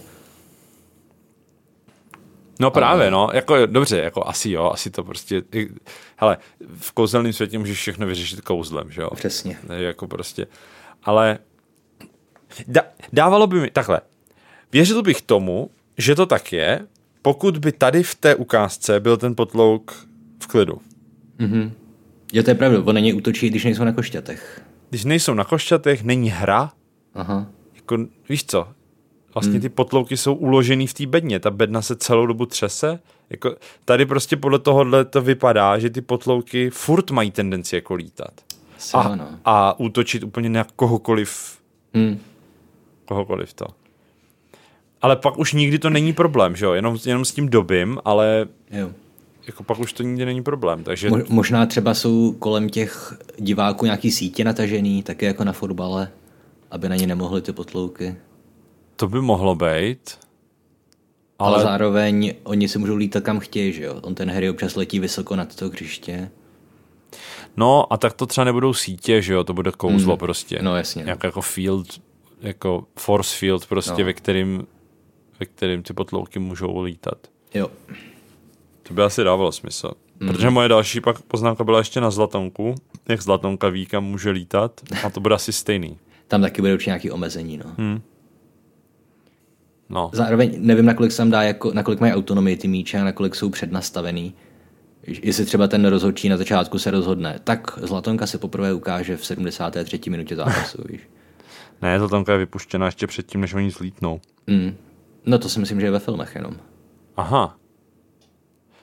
[2.60, 3.12] No právě, Ale...
[3.12, 5.44] no, jako dobře, jako asi jo, asi to prostě,
[6.18, 6.38] hele,
[6.80, 9.10] v kouzelném světě můžeš všechno vyřešit kouzlem, že jo?
[9.16, 9.58] Přesně.
[9.70, 10.48] Jako prostě,
[11.04, 11.40] ale
[12.68, 12.82] da,
[13.14, 14.02] dávalo by mi, takhle,
[14.72, 16.88] věřil bych tomu, že to tak je,
[17.22, 20.08] pokud by tady v té ukázce byl ten potlouk
[20.44, 20.82] v klidu.
[21.40, 21.72] Mhm.
[22.34, 24.62] Jo, to je pravda, on není útočí, když nejsou na košťatech.
[24.90, 26.72] Když nejsou na košťatech, není hra.
[27.14, 27.48] Aha.
[27.76, 27.98] Jako,
[28.30, 28.68] víš co,
[29.34, 29.62] vlastně hmm.
[29.62, 33.00] ty potlouky jsou uložený v té bedně, ta bedna se celou dobu třese.
[33.30, 38.42] Jako, tady prostě podle tohohle to vypadá, že ty potlouky furt mají tendenci jako lítat.
[38.94, 39.28] A, no.
[39.46, 41.58] a útočit úplně na kohokoliv.
[41.94, 42.20] Hmm.
[43.06, 43.66] Kohokoliv to.
[45.02, 46.74] Ale pak už nikdy to není problém, že jo?
[46.74, 48.90] Jenom, jenom s tím dobím, ale jo
[49.50, 50.84] jako pak už to nikdy není problém.
[50.84, 51.10] Takže...
[51.10, 56.12] Mo- možná třeba jsou kolem těch diváků nějaký sítě natažený, také jako na fotbale,
[56.72, 58.16] aby na ně nemohly ty potlouky.
[58.96, 60.18] To by mohlo být.
[61.40, 61.56] Ale...
[61.56, 64.00] ale zároveň oni se můžou lítat kam chtějí, že jo?
[64.02, 66.32] On ten Harry občas letí vysoko nad to hřiště.
[67.58, 69.44] No a tak to třeba nebudou sítě, že jo?
[69.44, 70.18] To bude kouzlo mm.
[70.20, 70.60] prostě.
[70.62, 71.04] No jasně.
[71.08, 71.88] Jak jako field,
[72.42, 74.06] jako force field prostě, no.
[74.06, 74.68] ve kterým
[75.40, 77.18] ve kterým ty potlouky můžou lítat.
[77.54, 77.72] Jo.
[78.84, 79.92] To by asi dávalo smysl.
[80.20, 80.28] Mm.
[80.28, 82.76] Protože moje další pak poznámka byla ještě na Zlatonku,
[83.08, 85.98] jak Zlatonka ví, kam může lítat a to bude asi stejný.
[86.28, 87.76] Tam taky bude určitě nějaký omezení, no.
[87.78, 88.02] Hmm.
[89.90, 90.12] No.
[90.14, 94.34] Zároveň nevím, nakolik se dá, jako, nakolik mají autonomii ty míče a nakolik jsou přednastavený.
[95.04, 100.00] Jestli třeba ten rozhodčí na začátku se rozhodne, tak Zlatonka se poprvé ukáže v 73.
[100.10, 101.02] minutě zápasu, víš.
[101.82, 104.22] Ne, Zlatonka je vypuštěna ještě předtím, než oni zlítnou.
[104.48, 104.76] Mm.
[105.30, 106.56] No to si myslím, že je ve filmech jenom.
[107.18, 107.60] Aha,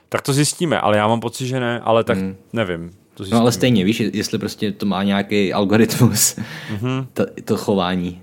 [0.08, 2.36] tak to zjistíme, ale já mám pocit, že ne, ale tak hmm.
[2.52, 2.90] nevím.
[3.14, 7.06] To No ale stejně, víš, jestli prostě to má nějaký algoritmus, mm-hmm.
[7.12, 8.22] to, to chování.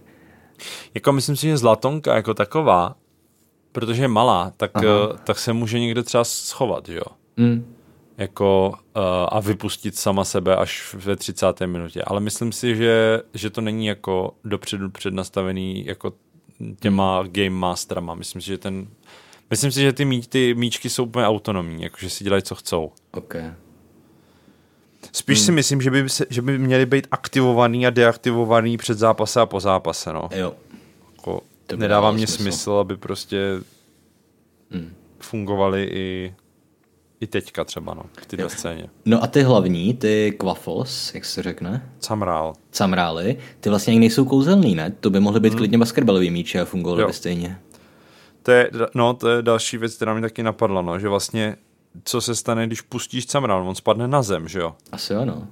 [0.94, 2.96] Jako myslím si, že zlatonka jako taková,
[3.72, 7.04] protože je malá, tak, uh, tak se může někde třeba schovat, jo?
[7.38, 7.76] Mm.
[8.18, 11.62] Jako, uh, a vypustit sama sebe až ve 30.
[11.66, 12.02] minutě.
[12.08, 16.14] Ale myslím si, že, že to není jako dopředu přednastavený jako
[16.80, 18.16] těma game masterama.
[18.16, 18.88] Myslím si, že ten
[19.50, 22.92] Myslím si, že ty, mí, ty míčky jsou úplně autonomní, jakože si dělají, co chcou.
[23.12, 23.54] Okay.
[25.12, 25.46] Spíš hmm.
[25.46, 29.46] si myslím, že by, se, že by měly být aktivovaný a deaktivovaný před zápase a
[29.46, 30.30] po zápase, no.
[30.32, 30.54] Jo.
[31.16, 31.42] Jako,
[31.76, 32.44] nedává mě smysl.
[32.44, 33.38] smysl, aby prostě
[34.72, 34.94] hmm.
[35.20, 36.34] fungovaly i,
[37.24, 38.90] i teďka třeba, no, v této scéně.
[39.06, 41.90] No a ty hlavní, ty quaffles, jak se řekne?
[42.00, 42.54] Camrál.
[42.72, 44.94] Camrály, ty vlastně ani nejsou kouzelný, ne?
[45.00, 45.58] To by mohly být hmm.
[45.58, 47.60] klidně basketbalový míče a fungovaly by stejně.
[48.44, 51.56] To je, no, to je další věc, která mi taky napadla, no, že vlastně
[52.04, 54.76] co se stane, když pustíš camrál, on spadne na zem, že jo?
[54.92, 55.48] Asi ano.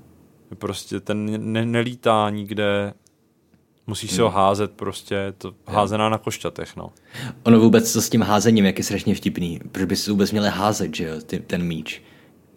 [0.58, 2.94] Prostě ten ne, nelítá nikde,
[3.92, 4.16] musíš hmm.
[4.16, 6.92] se ho házet prostě, to házená na košťatech, no.
[7.44, 10.50] Ono vůbec to s tím házením, jak je strašně vtipný, protože by se vůbec měli
[10.50, 12.02] házet, že jo, ty, ten míč.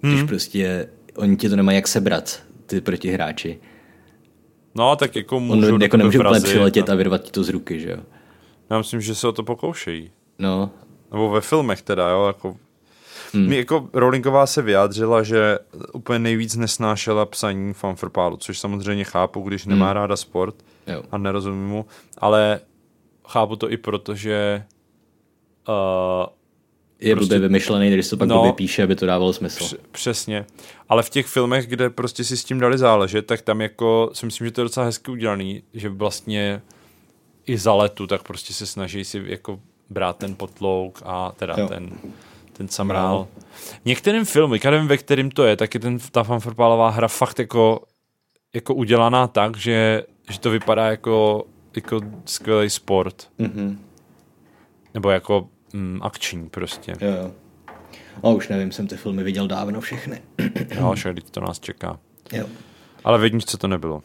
[0.00, 0.28] Když hmm.
[0.28, 3.58] prostě, oni ti to nemají jak sebrat, ty protihráči.
[4.74, 6.92] No, tak jako můžu On jako nemůže úplně přiletět a...
[6.92, 7.98] a vyrvat ti to z ruky, že jo.
[8.70, 10.10] Já myslím, že se o to pokoušejí.
[10.38, 10.70] No.
[11.12, 12.56] Nebo ve filmech teda, jo, jako
[13.34, 13.48] Hmm.
[13.48, 15.58] Mi jako Rowlingová se vyjádřila, že
[15.92, 19.94] úplně nejvíc nesnášela psaní fanfrpálu, což samozřejmě chápu, když nemá hmm.
[19.94, 20.54] ráda sport
[20.86, 21.02] jo.
[21.10, 21.86] a nerozumím mu,
[22.18, 22.60] ale
[23.28, 24.64] chápu to i proto, že
[25.68, 26.26] uh,
[27.00, 29.76] je prostě, blbě vymyšlený, když to pak no, píše, aby to dávalo smysl.
[29.92, 30.46] Přesně.
[30.88, 34.26] Ale v těch filmech, kde prostě si s tím dali záležet, tak tam jako si
[34.26, 36.62] myslím, že to je docela hezky udělaný, že vlastně
[37.46, 39.60] i za letu, tak prostě se snaží si jako
[39.90, 41.68] brát ten potlouk a teda jo.
[41.68, 41.90] ten,
[42.52, 43.18] ten samrál.
[43.18, 43.42] No.
[43.84, 47.38] Některým filmy, já nevím, ve kterým to je, tak je ten, ta fanfrpálová hra fakt
[47.38, 47.80] jako,
[48.54, 51.44] jako udělaná tak, že, že to vypadá jako,
[51.76, 53.28] jako skvělý sport.
[53.38, 53.76] Mm-hmm.
[54.94, 56.92] Nebo jako mm, akční prostě.
[57.00, 57.30] Jo, jo.
[58.22, 60.22] A už nevím, jsem ty filmy viděl dávno všechny.
[60.80, 61.98] no, však to nás čeká.
[62.32, 62.46] Jo.
[63.04, 64.02] Ale vědím, co to nebylo.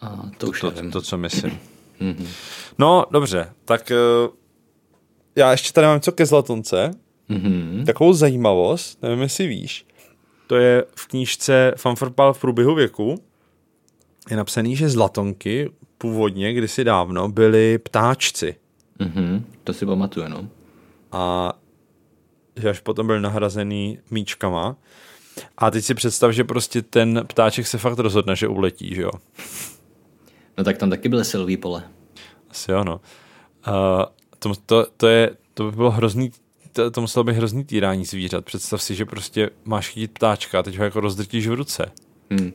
[0.00, 0.90] A to už to, nevím.
[0.90, 1.58] To, to co myslím.
[2.00, 2.26] mm-hmm.
[2.78, 3.92] No, dobře, tak
[4.26, 4.34] uh,
[5.36, 6.90] já ještě tady mám co ke Zlatonce.
[7.30, 7.84] Mm-hmm.
[7.84, 9.86] Takovou zajímavost, nevím, jestli víš.
[10.46, 13.14] To je v knížce Fanfrpal v průběhu věku.
[14.30, 18.54] Je napsaný, že zlatonky původně, kdysi dávno, byly ptáčci.
[19.00, 19.42] Mm-hmm.
[19.64, 20.48] To si pamatuju, no.
[21.12, 21.52] A
[22.56, 24.76] že až potom byl nahrazený míčkama.
[25.58, 29.10] A teď si představ, že prostě ten ptáček se fakt rozhodne, že uletí, že jo?
[30.58, 31.82] No tak tam taky byly silový pole.
[32.50, 33.00] Asi jo, no.
[33.68, 34.04] Uh,
[34.38, 36.30] to, to, to, je, to by bylo hrozný,
[36.72, 38.44] to, to muselo být hrozný týrání zvířat.
[38.44, 41.92] Představ si, že prostě máš chytit ptáčka a teď ho jako rozdrtíš v ruce.
[42.30, 42.52] Hmm.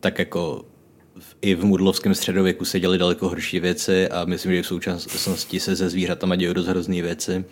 [0.00, 0.64] Tak jako
[1.42, 5.76] i v mudlovském středověku se děly daleko horší věci a myslím, že v současnosti se
[5.76, 7.44] ze zvířatama dějí dost hrozný věci.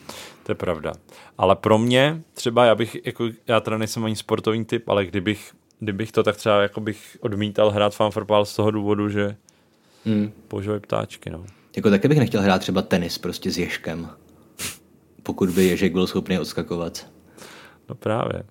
[0.43, 0.93] To je pravda.
[1.39, 5.53] Ale pro mě třeba, já bych, jako, já teda nejsem ani sportovní typ, ale kdybych,
[5.81, 9.37] kdybych to tak třeba jako bych odmítal hrát fanfrpál z toho důvodu, že
[10.05, 10.33] hmm.
[10.49, 11.45] používají ptáčky, no.
[11.77, 14.09] Jako taky bych nechtěl hrát třeba tenis prostě s ježkem.
[15.23, 17.07] Pokud by ježek byl schopný odskakovat.
[17.89, 18.43] No právě.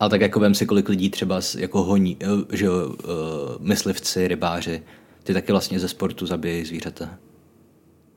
[0.00, 2.86] Ale tak jako vem si, kolik lidí třeba jako honí, eh, že uh,
[3.58, 4.82] myslivci, rybáři,
[5.22, 7.10] ty taky vlastně ze sportu zabijí zvířata.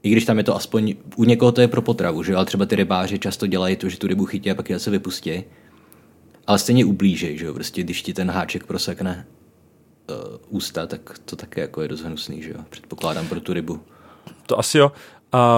[0.04, 2.46] I když tam je to aspoň, u někoho to je pro potravu, že jo, ale
[2.46, 5.44] třeba ty rybáři často dělají to, že tu rybu chytí a pak ji se vypustí.
[6.48, 9.28] Ale stejně ublížej, že jo, prostě když ti ten háček prosekne
[10.10, 10.16] uh,
[10.50, 13.80] ústa, tak to také jako je dost hnusný, že jo, předpokládám pro tu rybu.
[14.46, 14.92] To asi jo.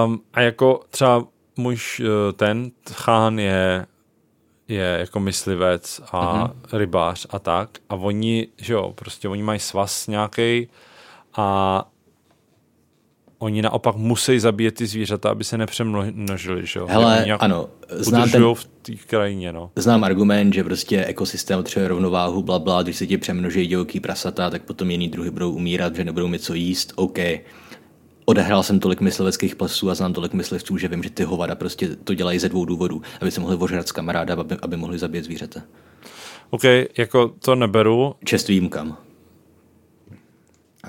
[0.06, 1.24] Um, a jako třeba
[1.56, 1.76] můj
[2.36, 3.86] ten chán je
[4.68, 6.78] je jako myslivec a mm-hmm.
[6.78, 7.70] rybář a tak.
[7.88, 10.68] A oni, že jo, prostě oni mají svaz nějaký
[11.36, 11.88] a
[13.38, 16.86] oni naopak musí zabíjet ty zvířata, aby se nepřemnožili, že jo?
[16.86, 19.70] Hele, ano, znám ten, v té krajině, no.
[19.76, 24.50] Znám argument, že prostě ekosystém třeba rovnováhu, bla, bla, když se ti přemnoží divoký prasata,
[24.50, 27.18] tak potom jiný druhy budou umírat, že nebudou mít co jíst, OK
[28.26, 31.96] odehrál jsem tolik mysliveckých plesů a znám tolik myslivců, že vím, že ty hovada prostě
[31.96, 35.24] to dělají ze dvou důvodů, aby se mohli ožrat s kamaráda, aby, aby mohli zabít
[35.24, 35.62] zvířata.
[36.50, 36.62] OK,
[36.98, 38.14] jako to neberu.
[38.24, 38.96] Čest výjimkám.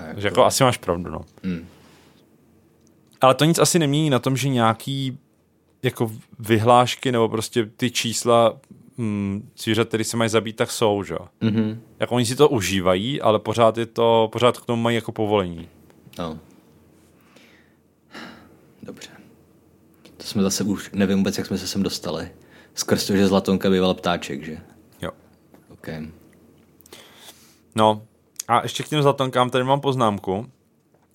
[0.08, 0.20] Jako...
[0.20, 1.22] jako asi máš pravdu, no.
[1.44, 1.68] Hmm.
[3.22, 5.18] Ale to nic asi nemění na tom, že nějaký
[5.84, 8.58] jako vyhlášky nebo prostě ty čísla
[8.98, 11.16] mm, zvířat, které se mají zabít, tak jsou, že?
[11.42, 11.78] Mm-hmm.
[12.00, 15.70] Jako oni si to užívají, ale pořád je to, pořád k tomu mají jako povolení.
[16.20, 16.40] No.
[18.88, 19.10] Dobře.
[20.18, 22.32] To jsme zase už, nevím vůbec, jak jsme se sem dostali.
[22.74, 24.58] Skrz to, že Zlatonka býval ptáček, že?
[25.02, 25.12] Jo.
[25.70, 25.88] OK.
[27.76, 28.02] No
[28.48, 30.52] a ještě k těm zlatonkám tady mám poznámku.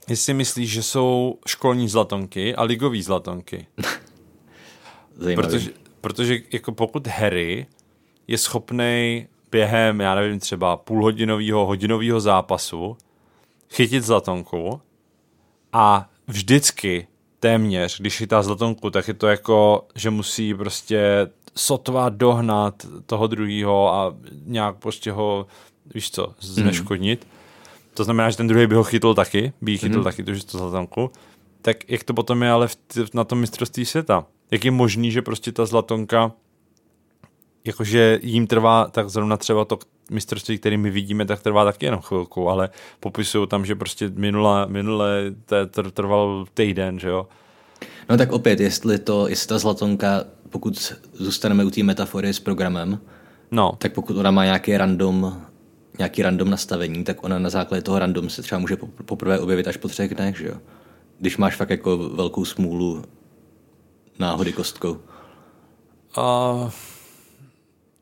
[0.08, 3.66] Jestli myslíš, že jsou školní zlatonky a ligový zlatonky.
[5.16, 5.48] Zajímavý.
[5.48, 5.70] Protože,
[6.00, 7.66] protože jako pokud Harry
[8.28, 12.96] je schopný během, já nevím, třeba půlhodinového, hodinového zápasu
[13.70, 14.80] chytit zlatonku
[15.72, 17.08] a vždycky
[17.42, 23.94] téměř, když chytá zlatonku, tak je to jako, že musí prostě sotva dohnat toho druhého
[23.94, 24.14] a
[24.44, 25.46] nějak prostě ho,
[25.94, 27.24] víš co, zneškodnit.
[27.24, 27.30] Mm.
[27.94, 30.04] To znamená, že ten druhý by ho chytl taky, by chytl mm.
[30.04, 31.10] taky tu, tu zlatonku.
[31.62, 32.76] Tak jak to potom je ale v,
[33.14, 34.26] na tom mistrovství světa?
[34.50, 36.32] Jak je možný, že prostě ta zlatonka
[37.64, 39.78] jakože jim trvá, tak zrovna třeba to
[40.12, 44.66] mistrovství, který my vidíme, tak trvá taky jenom chvilku, ale popisují tam, že prostě minule,
[44.66, 45.34] minule
[45.92, 47.28] trval týden, že jo.
[48.10, 53.00] No tak opět, jestli, to, jestli ta zlatonka, pokud zůstaneme u té metafory s programem,
[53.50, 53.72] no.
[53.78, 55.42] tak pokud ona má nějaký random,
[55.98, 59.76] nějaký random nastavení, tak ona na základě toho random se třeba může poprvé objevit až
[59.76, 60.54] po třech dnech, že jo.
[61.18, 63.04] Když máš fakt jako velkou smůlu
[64.18, 65.00] náhody kostkou.
[66.18, 66.70] Uh,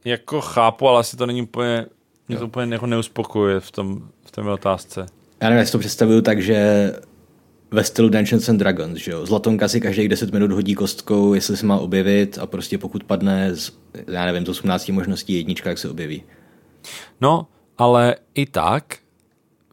[0.05, 1.87] jako chápu, ale asi to není úplně,
[2.31, 5.07] mě to úplně jako neuspokojuje v tom, v té otázce.
[5.41, 6.93] Já nevím, já si to představuju tak, že
[7.71, 9.27] ve stylu Dungeons and Dragons, že jo.
[9.27, 13.57] Zlatonka si každých 10 minut hodí kostkou, jestli se má objevit a prostě pokud padne
[13.57, 13.73] z,
[14.07, 16.23] já nevím, z 18 možností jednička, jak se objeví.
[17.21, 17.47] No,
[17.79, 18.99] ale i tak,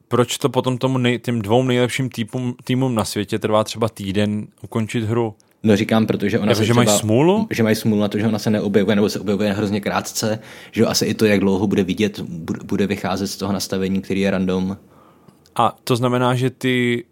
[0.07, 4.47] proč to potom tomu nej, těm dvou nejlepším týpům, týmům na světě trvá třeba týden
[4.61, 5.35] ukončit hru?
[5.63, 7.47] No říkám, protože ona jako, se že třeba, mají smůlu?
[7.51, 10.39] Že mají smůlu na to, že ona se neobjevuje, nebo se objevuje hrozně krátce,
[10.71, 12.19] že asi i to, jak dlouho bude vidět,
[12.63, 14.77] bude vycházet z toho nastavení, který je random.
[15.55, 17.05] A to znamená, že ty,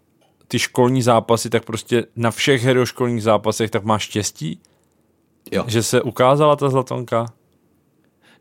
[0.48, 4.60] ty školní zápasy, tak prostě na všech heroškolních zápasech tak máš štěstí?
[5.52, 5.64] Jo.
[5.66, 7.26] Že se ukázala ta zlatonka?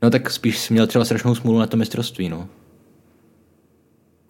[0.01, 2.47] No tak spíš jsi měl třeba strašnou smůlu na to mistrovství, no.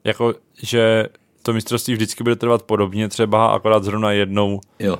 [0.03, 1.05] Jako, že
[1.41, 4.61] to mistrovství vždycky bude trvat podobně třeba, akorát zrovna jednou.
[4.80, 4.97] Jo.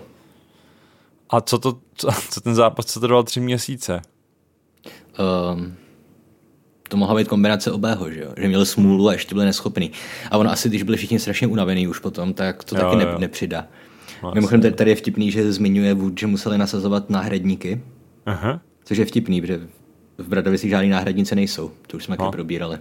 [1.30, 4.02] A co, to, co, co ten zápas, co trval tři měsíce?
[5.54, 5.76] Um,
[6.90, 8.34] to mohla být kombinace obého, že jo?
[8.38, 9.92] Že měl smůlu a ještě byl neschopný.
[10.32, 13.06] A ono asi, když byli všichni strašně unavený už potom, tak to jo, taky ne,
[13.18, 13.68] nepřidá.
[14.22, 14.38] Vlastně.
[14.38, 17.82] Mimochodem tady, tady je vtipný, že zmiňuje Wood, že museli nasazovat náhradníky.
[18.26, 18.62] Aha.
[18.84, 19.68] Což je vtipný, protože
[20.18, 21.72] v Bradovicích žádný náhradnice nejsou.
[21.88, 22.26] To už jsme no.
[22.26, 22.78] taky probírali.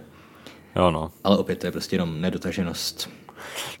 [0.75, 1.11] Jo, no.
[1.23, 3.09] Ale opět to je prostě jenom nedotaženost.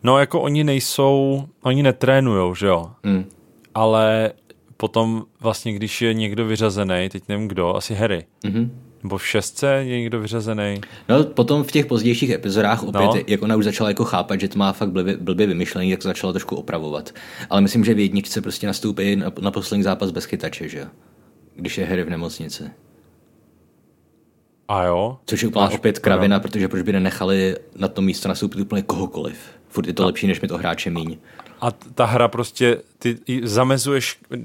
[0.03, 2.91] No jako oni nejsou, oni netrénujou, že jo?
[3.03, 3.25] Mm.
[3.73, 4.31] Ale
[4.77, 8.69] potom vlastně, když je někdo vyřazený, teď nevím kdo, asi Harry, mm-hmm.
[9.03, 10.81] nebo v šestce je někdo vyřazený.
[11.09, 13.15] No potom v těch pozdějších epizodách opět, no.
[13.27, 16.33] jak ona už začala jako chápat, že to má fakt blbě, blbě vymyšlený, tak začala
[16.33, 17.11] trošku opravovat.
[17.49, 20.87] Ale myslím, že v jedničce prostě nastoupí na, na poslední zápas bez chytače, že
[21.55, 22.63] Když je Harry v nemocnici.
[24.67, 25.17] A jo?
[25.25, 29.37] Což je úplně opět kravina, protože proč by nenechali na to místo nastoupit úplně kohokoliv.
[29.67, 31.17] Furt je to a, lepší, než mi to hráče míň.
[31.61, 34.39] A ta hra prostě, ty zamezuješ uh,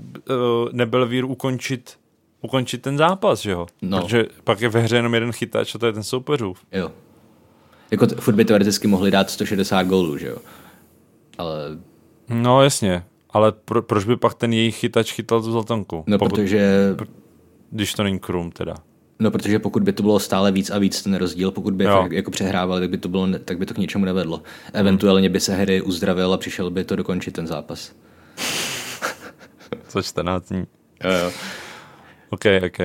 [0.72, 1.98] Nebelvíru ukončit,
[2.40, 3.66] ukončit ten zápas, že jo?
[3.82, 4.00] No.
[4.02, 6.58] Protože pak je ve hře jenom jeden chytač a to je ten soupeřův.
[6.72, 6.92] Jo.
[7.90, 10.36] Jako t- furt by teoreticky mohli dát 160 gólů, že jo?
[11.38, 11.78] Ale...
[12.28, 16.04] No jasně, ale pro, proč by pak ten jejich chytač chytal tu zlatonku?
[16.06, 16.96] No Pokud, protože...
[17.70, 18.74] Když to není Krum teda.
[19.20, 22.12] No, protože pokud by to bylo stále víc a víc ten rozdíl, pokud by fakt
[22.12, 24.42] jako přehrávali, tak by to, bylo, tak by to k ničemu nevedlo.
[24.72, 27.92] Eventuálně by se Harry uzdravil a přišel by to dokončit ten zápas.
[29.88, 30.66] Co 14 dní.
[31.04, 31.32] Jo, jo.
[32.30, 32.78] OK, OK.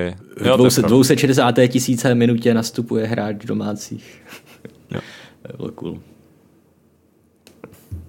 [0.45, 1.55] Jo, 200, 260.
[1.67, 4.21] tisíce minutě nastupuje hráč domácích.
[4.91, 4.99] Jo.
[5.51, 5.99] to bylo cool.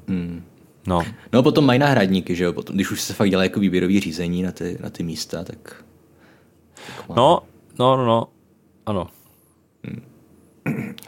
[0.09, 0.43] Hmm.
[0.87, 1.03] No.
[1.33, 2.53] no potom mají náhradníky, že jo?
[2.53, 5.85] Potom, když už se fakt dělá jako výběrový řízení na ty, na ty místa, tak...
[7.09, 7.43] tak no,
[7.79, 8.29] No, no, no.
[8.87, 9.07] Ano.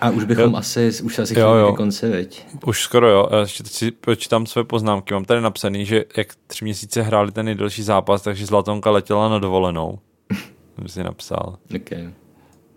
[0.00, 0.56] A už bychom jo.
[0.56, 2.46] asi, už se asi chtěli ke konci, veď?
[2.66, 3.28] Už skoro jo.
[3.30, 5.14] Já ještě teď si počítám své poznámky.
[5.14, 9.38] Mám tady napsaný, že jak tři měsíce hráli ten nejdelší zápas, takže Zlatonka letěla na
[9.38, 9.98] dovolenou.
[10.78, 11.58] jsem si napsal.
[11.76, 12.10] Okay.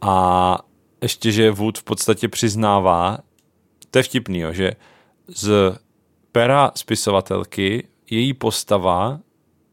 [0.02, 0.58] A
[1.02, 3.18] ještě, že Wood v podstatě přiznává,
[3.92, 4.72] to je vtipný, jo, že
[5.28, 5.78] z
[6.32, 9.20] pera spisovatelky její postava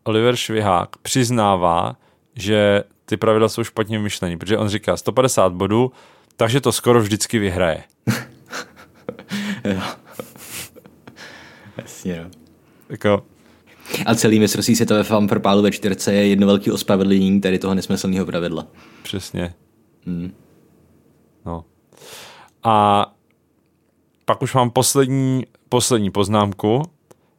[0.04, 1.96] Oliver Švihák přiznává,
[2.34, 5.92] že ty pravidla jsou špatně myšlení, protože on říká 150 bodů,
[6.36, 7.84] takže to skoro vždycky vyhraje.
[9.64, 9.80] jo.
[11.76, 12.30] Jasně, no.
[12.88, 13.22] Jako,
[14.06, 18.66] a celý mistrovství světové fanfarpálu ve čtyřce je jedno velké ospravedlnění tady toho nesmyslného pravidla.
[19.02, 19.54] Přesně.
[20.06, 20.32] Hmm.
[21.46, 21.64] No.
[22.62, 23.06] A
[24.24, 26.82] pak už mám poslední, poslední poznámku,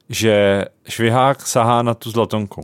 [0.09, 2.61] že Švihák sahá na tu zlatonku.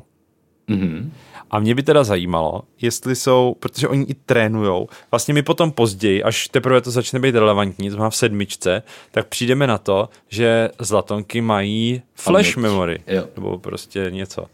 [0.70, 1.10] Mm-hmm.
[1.56, 6.24] A mě by teda zajímalo, jestli jsou, protože oni i trénujou, vlastně my potom později,
[6.24, 10.70] až teprve to začne být relevantní, to má v sedmičce, tak přijdeme na to, že
[10.80, 12.72] zlatonky mají flash Paměť.
[12.72, 13.24] memory, Jo.
[13.36, 14.46] nebo prostě něco.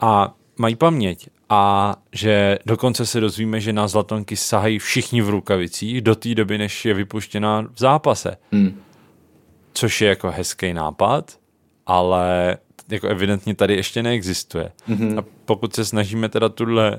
[0.00, 1.28] A mají paměť.
[1.48, 6.58] A že dokonce se dozvíme, že na zlatonky sahají všichni v rukavicích do té doby,
[6.58, 8.36] než je vypuštěna v zápase.
[8.52, 8.80] Hmm.
[9.72, 11.32] Což je jako hezký nápad,
[11.86, 12.56] ale
[12.92, 14.72] jako evidentně tady ještě neexistuje.
[14.88, 15.18] Mm-hmm.
[15.18, 16.98] A pokud se snažíme teda tuhle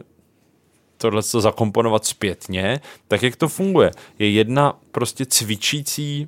[0.98, 3.92] tohle co zakomponovat zpětně, tak jak to funguje?
[4.20, 6.28] Je jedna prostě cvičící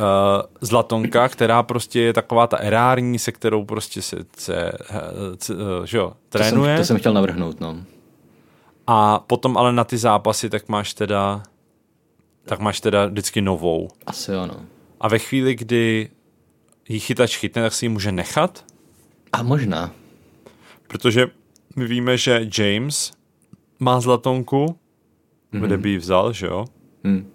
[0.00, 0.06] uh,
[0.60, 4.72] zlatonka, která prostě je taková ta erární, se kterou prostě se, se,
[5.38, 6.76] se uh, že jo, To jsem, trénuje.
[6.76, 7.76] to jsem chtěl navrhnout, no.
[8.86, 11.42] A potom ale na ty zápasy tak máš teda
[12.44, 13.88] tak máš teda vždycky novou.
[14.06, 14.56] Asi jo, no.
[15.00, 16.10] A ve chvíli, kdy
[16.88, 18.64] ji chytač chytne, tak si ji může nechat,
[19.32, 19.92] A možná.
[20.88, 21.26] protože
[21.76, 23.12] my víme, že James
[23.78, 25.60] má zlatonku, mm-hmm.
[25.66, 26.64] kde by ji vzal, že jo?
[27.06, 27.30] Hm.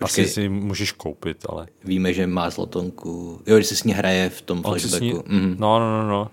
[0.00, 1.66] Asi si ji můžeš koupit, ale...
[1.84, 3.42] Víme, že má zlatonku.
[3.46, 4.70] Jo, že si s ní hraje v tom s ní...
[4.70, 5.22] flashbacku.
[5.26, 5.56] Mhm.
[5.58, 6.30] No, no, no, no.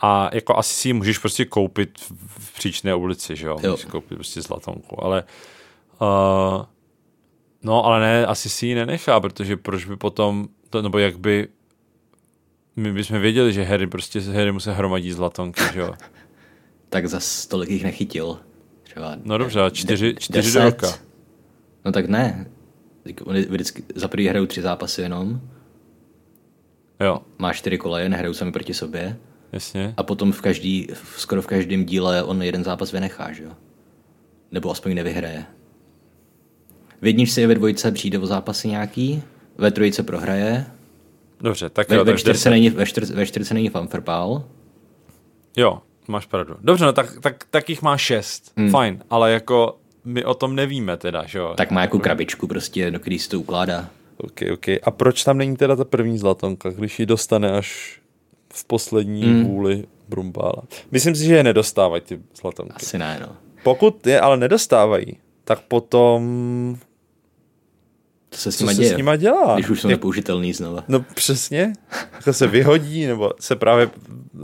[0.00, 3.58] A jako asi si ji můžeš prostě koupit v- v příčné ulici, že jo?
[3.62, 3.70] Jo.
[3.70, 5.24] Můžeš koupit prostě zlatonku, ale...
[6.00, 6.64] Uh,
[7.62, 11.48] no, ale ne, asi si ji nenechá, protože proč by potom, to, nebo jak by
[12.76, 15.94] my bychom věděli, že Harry prostě Harry mu se hromadí zlatonky, že jo?
[16.88, 18.38] Tak zas tolik jich nechytil.
[18.82, 20.58] Třeba No dobře, a čtyři, de- čtyři deset.
[20.58, 20.98] do roka.
[21.84, 22.46] No tak ne.
[23.24, 25.40] Oni vždycky za prvý hrajou tři zápasy jenom.
[27.00, 29.16] Jo, Má čtyři koleje, nehrajou sami proti sobě.
[29.52, 29.94] jasně.
[29.96, 33.50] A potom v každý, v, skoro v každém díle on jeden zápas vynechá, že jo?
[34.52, 35.44] Nebo aspoň nevyhraje.
[37.02, 39.22] V jedničce i ve dvojce přijde o zápasy nějaký,
[39.58, 40.66] ve trojice prohraje,
[41.40, 44.44] Dobře, tak ve, jo, ve, tak čtyřce není, ve, čtyř, ve čtyřce není fanfrpál.
[45.56, 45.78] Jo,
[46.08, 46.56] máš pravdu.
[46.60, 48.52] Dobře, no tak, tak, tak jich má šest.
[48.56, 48.70] Hmm.
[48.70, 51.54] Fajn, ale jako my o tom nevíme teda, že jo?
[51.56, 53.88] Tak má jako krabičku prostě, do který se to ukládá.
[54.16, 54.68] OK, OK.
[54.82, 58.00] A proč tam není teda ta první zlatonka, když ji dostane až
[58.52, 59.44] v poslední hmm.
[59.44, 60.62] vůli Brumbála?
[60.90, 62.74] Myslím si, že je nedostávají ty zlatonky.
[62.76, 63.36] Asi ne, no.
[63.62, 66.76] Pokud je ale nedostávají, tak potom
[68.36, 69.54] To se s co nima se děje, s nima dělá?
[69.54, 70.84] když už jsou Jak- nepoužitelný znova.
[70.88, 71.72] No přesně.
[72.12, 73.90] Jako se vyhodí, nebo se právě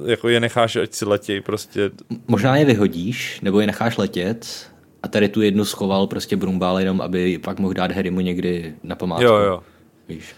[0.06, 1.90] jako je necháš, ať si letějí prostě.
[2.28, 4.66] Možná je vyhodíš, nebo je necháš letět
[5.02, 8.96] a tady tu jednu schoval prostě Brumbál jenom, aby pak mohl dát Harrymu někdy na
[8.96, 9.24] památku.
[9.24, 9.62] Jo, jo.
[10.08, 10.34] Víš.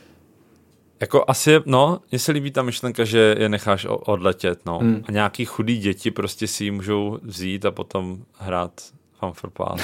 [1.00, 4.78] Jako asi, no, mně se líbí ta myšlenka, že je necháš odletět, no.
[4.78, 5.02] Hmm.
[5.08, 8.72] A nějaký chudý děti prostě si ji můžou vzít a potom hrát
[9.18, 9.76] fanfrpál.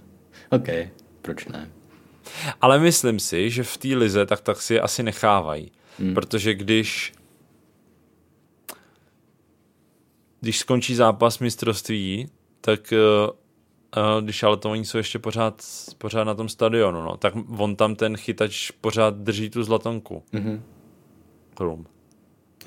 [0.50, 0.68] OK,
[1.22, 1.68] proč ne?
[2.60, 5.72] Ale myslím si, že v té lize tak, tak si je asi nechávají.
[5.98, 6.14] Hmm.
[6.14, 7.12] Protože když
[10.40, 12.28] když skončí zápas mistrovství,
[12.60, 13.30] tak uh,
[14.16, 15.62] uh, když ale to oni jsou ještě pořád,
[15.98, 20.22] pořád na tom stadionu, no, tak on tam ten chytač pořád drží tu zlatonku.
[21.54, 21.86] Krum.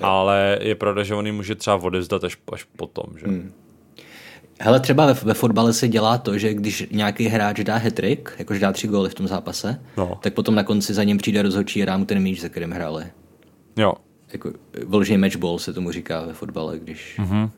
[0.00, 3.26] Ale je pravda, že on ji může třeba odevzdat až, až potom, že?
[3.26, 3.52] Hmm.
[4.64, 8.60] Hele, třeba ve, ve fotbale se dělá to, že když nějaký hráč dá hat-trick, jakože
[8.60, 10.18] dá tři góly v tom zápase, No.
[10.22, 12.70] tak potom na konci za ním přijde rozhodčí a dá mu ten míč, za kterým
[12.70, 13.04] hráli.
[13.76, 13.92] Jo.
[14.32, 14.52] Jako
[14.88, 17.16] vyložený matchball se tomu říká ve fotbale, když...
[17.18, 17.50] Mm-hmm.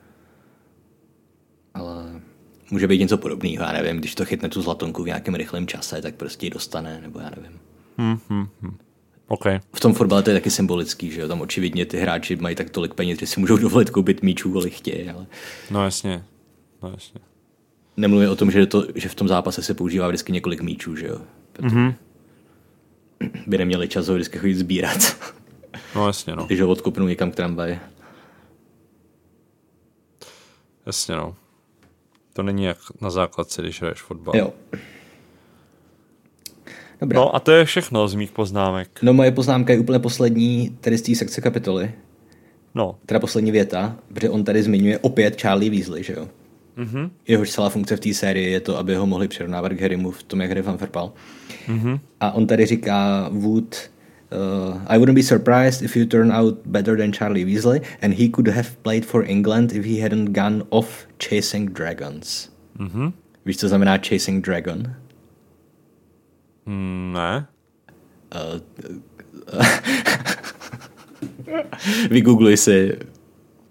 [1.75, 2.21] Ale
[2.71, 6.03] může být něco podobného, já nevím, když to chytne tu zlatonku v nějakém rychlém čase,
[6.03, 7.61] tak prostě ji dostane, nebo já nevím.
[9.29, 9.45] OK.
[9.73, 12.71] V tom fotbale to je taky symbolický, že jo, tam očividně ty hráči mají tak
[12.71, 15.27] tolik peněz, že si můžou dovolit koupit míčů, kolik chtějí, ale
[15.71, 16.25] No jasně.
[16.85, 17.21] No jasně.
[17.97, 21.07] nemluvím o tom, že, to, že v tom zápase se používá vždycky několik míčů, že
[21.07, 21.19] jo.
[21.53, 21.95] Protože mm-hmm.
[23.47, 25.17] by neměli čas ho vždycky chodit sbírat,
[25.95, 26.47] No jasně, no.
[26.47, 27.79] když ho odkopnou někam k tramvaji.
[30.87, 31.35] Jasně, no.
[32.33, 34.37] To není jak na základce, když hraješ fotbal.
[34.37, 34.53] Jo.
[37.01, 37.21] Dobrá.
[37.21, 38.99] No a to je všechno z mých poznámek.
[39.03, 41.93] No moje poznámka je úplně poslední tady z té sekce kapitoly.
[42.75, 46.29] No, Teda poslední věta, protože on tady zmiňuje opět Charlie Weasley, že jo?
[46.79, 47.11] Mm-hmm.
[47.29, 50.23] Jehož celá funkce v té sérii je to, aby ho mohli přirovnávat k Harrymu v
[50.23, 51.13] tom, jak hraje Van Verpal.
[51.69, 52.01] Mm-hmm.
[52.21, 53.91] A on tady říká Wood,
[54.33, 58.29] uh, I wouldn't be surprised if you turn out better than Charlie Weasley and he
[58.29, 62.51] could have played for England if he hadn't gone off chasing dragons.
[62.79, 63.13] Mm-hmm.
[63.47, 64.95] Víš, co znamená chasing dragon?
[66.67, 67.47] mm, ne.
[72.11, 72.99] Vygoogluj si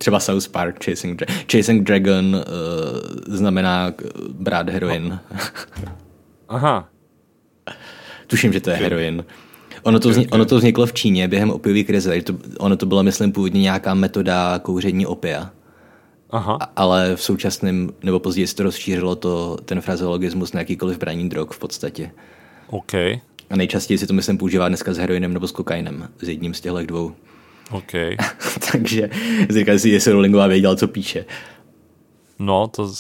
[0.03, 5.19] třeba South Park Chasing, Dra- Chasing Dragon uh, znamená uh, brát heroin.
[6.49, 6.89] Aha.
[8.27, 9.25] Tuším, že to je heroin.
[9.83, 12.21] Ono to, vzni- ono to vzniklo v Číně během opiový krize.
[12.21, 15.49] To, ono to byla, myslím, původně nějaká metoda kouření opia.
[16.29, 16.57] Aha.
[16.61, 21.29] A- ale v současném, nebo později se to rozšířilo to, ten frazeologismus na jakýkoliv braní
[21.29, 22.11] drog v podstatě.
[22.67, 22.93] OK,
[23.49, 26.61] A nejčastěji si to myslím používá dneska s heroinem nebo s kokainem, s jedním z
[26.61, 27.11] těchto dvou.
[27.73, 27.91] OK.
[28.71, 29.09] Takže
[29.49, 31.25] říkal si, jestli Rowlingová věděla, co píše.
[32.39, 32.91] No, to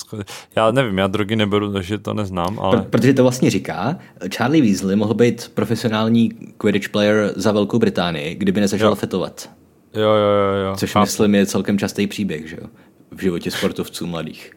[0.55, 3.99] já nevím, já drogy neberu, takže to neznám, Pr- ale protože to vlastně říká,
[4.35, 8.95] Charlie Weasley mohl být profesionální Quidditch player za Velkou Británii, kdyby nezačal Jo.
[8.95, 9.49] fetovat.
[9.93, 10.75] jo, jo, jo, jo.
[10.77, 11.03] Což chápu.
[11.03, 12.67] myslím je celkem častý příběh, že jo?
[13.11, 14.51] V životě sportovců mladých.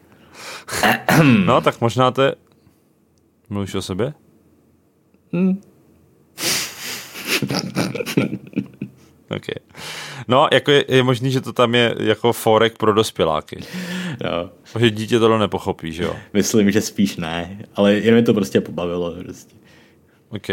[1.45, 2.35] No, tak možná to je...
[3.49, 4.13] Mluvíš o sobě?
[9.29, 9.45] OK.
[10.27, 13.59] No, jako je, je možný, že to tam je jako forek pro dospěláky.
[14.23, 16.15] No, Že dítě tohle nepochopí, že jo?
[16.33, 19.15] myslím, že spíš ne, ale jen mi to prostě pobavilo.
[19.23, 19.55] Prostě.
[20.29, 20.49] OK.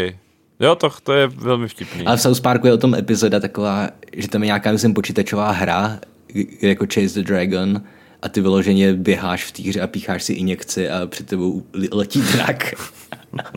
[0.59, 2.05] Jo, to, to je velmi vtipný.
[2.05, 5.51] Ale v South Parku je o tom epizoda taková, že tam je nějaká, myslím, počítačová
[5.51, 5.99] hra,
[6.61, 7.81] jako Chase the Dragon,
[8.21, 12.21] a ty vyloženě běháš v té hře a pícháš si injekci a před tebou letí
[12.21, 12.73] drak.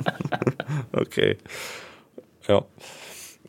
[0.93, 1.17] OK.
[2.49, 2.61] Jo.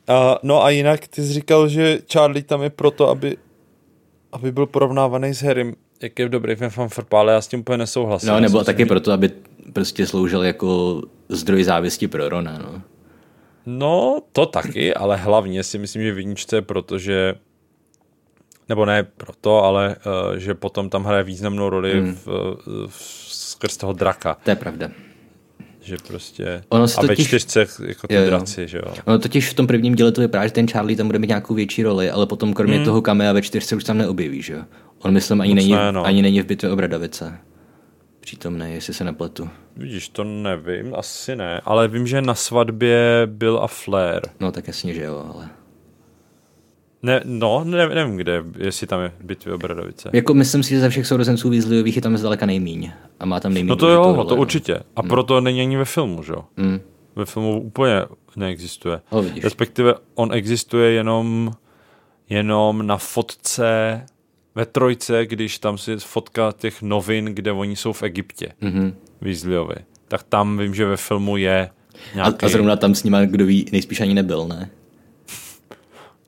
[0.10, 3.38] A, no a jinak ty jsi říkal, že Charlie tam je proto, aby,
[4.32, 7.78] aby byl porovnávaný s Harrym, jak je dobrý v fanfarpa, ale já s tím úplně
[7.78, 8.30] nesouhlasím.
[8.30, 9.32] No, nebo taky proto, aby
[9.74, 12.82] prostě sloužil jako zdroj závisti pro Rona, no.
[13.66, 17.36] No, to taky, ale hlavně si myslím, že Viničce je proto, že
[18.70, 22.16] nebo ne proto, ale uh, že potom tam hraje významnou roli hmm.
[22.16, 22.28] v,
[22.88, 24.38] v, skrz toho draka.
[24.44, 24.90] To je pravda.
[25.90, 26.64] Že prostě...
[26.70, 28.28] Ono se a ve totiž- čtyřce jako ty Jo, jo.
[28.28, 28.94] draci, že jo.
[29.08, 31.54] No totiž v tom prvním díle to vypadá, že ten Charlie tam bude mít nějakou
[31.54, 32.86] větší roli, ale potom kromě hmm.
[32.86, 34.62] toho kamea ve čtyřce už tam neobjeví, že jo?
[35.00, 36.06] On myslím ani, Moc není, ne, no.
[36.06, 37.38] ani není v bitvě o Bradavice.
[38.20, 39.50] Přítomný, jestli se nepletu.
[39.78, 44.22] Vidíš, to nevím, asi ne, ale vím, že na svatbě byl a Flair.
[44.40, 45.50] No tak jasně, že jo, ale...
[47.04, 50.10] Ne, no, ne, nevím kde, jestli tam je bitvy o Bradavice.
[50.14, 52.92] Jako myslím si, že ze všech sourozenců Weasleyových je tam zdaleka nejmíň.
[53.20, 54.80] A má tam nejmíň No to jo, důležitou no to roli, určitě.
[54.96, 56.46] A proto není ani ve filmu, že jo?
[56.58, 56.80] Mm.
[57.16, 57.94] Ve filmu úplně
[58.36, 59.02] neexistuje.
[59.10, 59.44] Ho vidíš.
[59.44, 61.52] Respektive on existuje jenom,
[62.30, 64.02] jenom na fotce
[64.56, 68.94] ve trojce, když tam si fotka těch novin, kde oni jsou v Egyptě, Mhm.
[69.22, 69.76] Weasleyovi.
[70.08, 72.46] Tak tam vím, že ve filmu je A, nějaký...
[72.46, 74.70] a zrovna tam s nima, kdo ví, nejspíš ani nebyl, ne?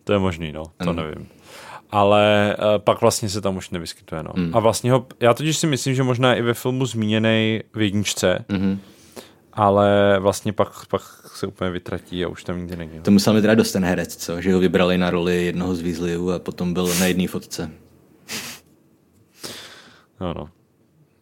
[0.04, 1.28] To je možný, no, to nevím.
[1.92, 4.32] Ale uh, pak vlastně se tam už nevyskytuje, no.
[4.36, 4.56] Hmm.
[4.56, 8.46] A vlastně ho, já totiž si myslím, že možná i ve filmu zmíněný v jedničce,
[8.50, 8.80] Mhm.
[9.54, 11.02] ale vlastně pak, pak
[11.36, 12.98] se úplně vytratí a už tam nikdy není.
[12.98, 13.04] no.
[13.04, 14.42] To musel mít teda dost ten herec, co?
[14.42, 17.72] Že ho vybrali na roli jednoho z Weasleyů a potom byl na jedné fotce.
[20.20, 20.50] No, no.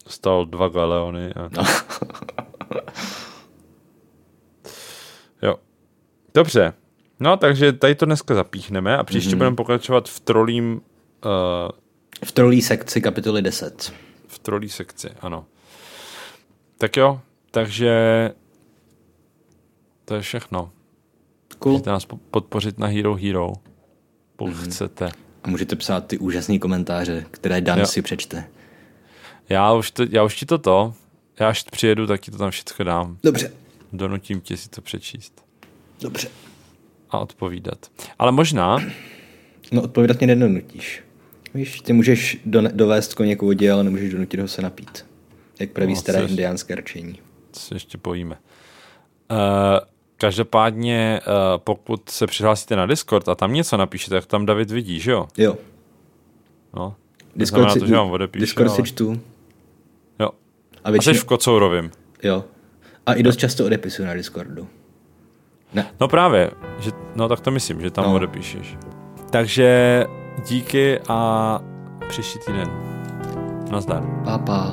[0.04, 1.32] Dostal dva galeony.
[1.34, 1.48] A...
[1.56, 1.64] No.
[5.42, 5.56] Jo.
[6.34, 6.72] Dobře.
[7.20, 9.38] No, takže tady to dneska zapíchneme a příště mm-hmm.
[9.38, 10.80] budeme pokračovat v trolím,
[11.24, 11.70] uh,
[12.24, 13.92] V trolí sekci kapitoly 10.
[14.26, 15.44] v trolí sekci, ano.
[16.78, 17.94] Tak jo, takže
[20.04, 20.70] to je všechno.
[21.58, 21.72] Cool.
[21.72, 23.52] Můžete nás po- podpořit na Hero Hero,
[24.36, 24.70] pokud mm-hmm.
[24.70, 25.10] chcete.
[25.44, 27.86] A můžete psát ty úžasné komentáře, které Dan Jo.
[27.86, 28.44] si přečte.
[29.48, 30.94] Já už, to, já už ti to to,
[31.40, 33.18] já až přijedu, tak ti to tam všechno dám.
[33.22, 33.52] Dobře.
[33.92, 35.44] Donutím tě si to přečíst
[36.00, 36.28] Dobře.
[37.10, 37.78] A odpovídat.
[38.18, 38.78] Ale možná,
[39.72, 41.02] No odpovědat mě nedonutíš.
[41.54, 45.06] Víš, ty můžeš do, dovést koně k vodě, ale nemůžeš donutit ho se napít.
[45.60, 47.18] Jak praví No, staré což- indiánské rčení.
[47.52, 48.36] se ještě pojíme.
[49.30, 49.36] Uh,
[50.16, 55.00] každopádně, uh, pokud se přihlásíte na Discord a tam něco napíšete, tak tam David vidí,
[55.00, 55.28] že jo?
[55.38, 55.56] Jo.
[56.74, 56.94] No.
[57.36, 58.86] Discord si, to, že vám odepíše, Discord si ale...
[58.88, 59.20] čtu.
[60.18, 60.28] Jo.
[60.28, 61.90] A A většinou, jsi v Kocourovým.
[62.22, 62.44] jo.
[63.06, 64.68] A i dost často odepisuju na Discordu.
[65.74, 65.86] Ne.
[66.00, 68.14] No právě, že, no tak to myslím, že tam No.
[68.14, 68.76] odepíšeš.
[69.30, 70.04] Takže
[70.48, 71.60] díky a
[72.08, 72.68] příští týden.
[73.70, 74.02] Nazdar.
[74.24, 74.72] Pá, pá.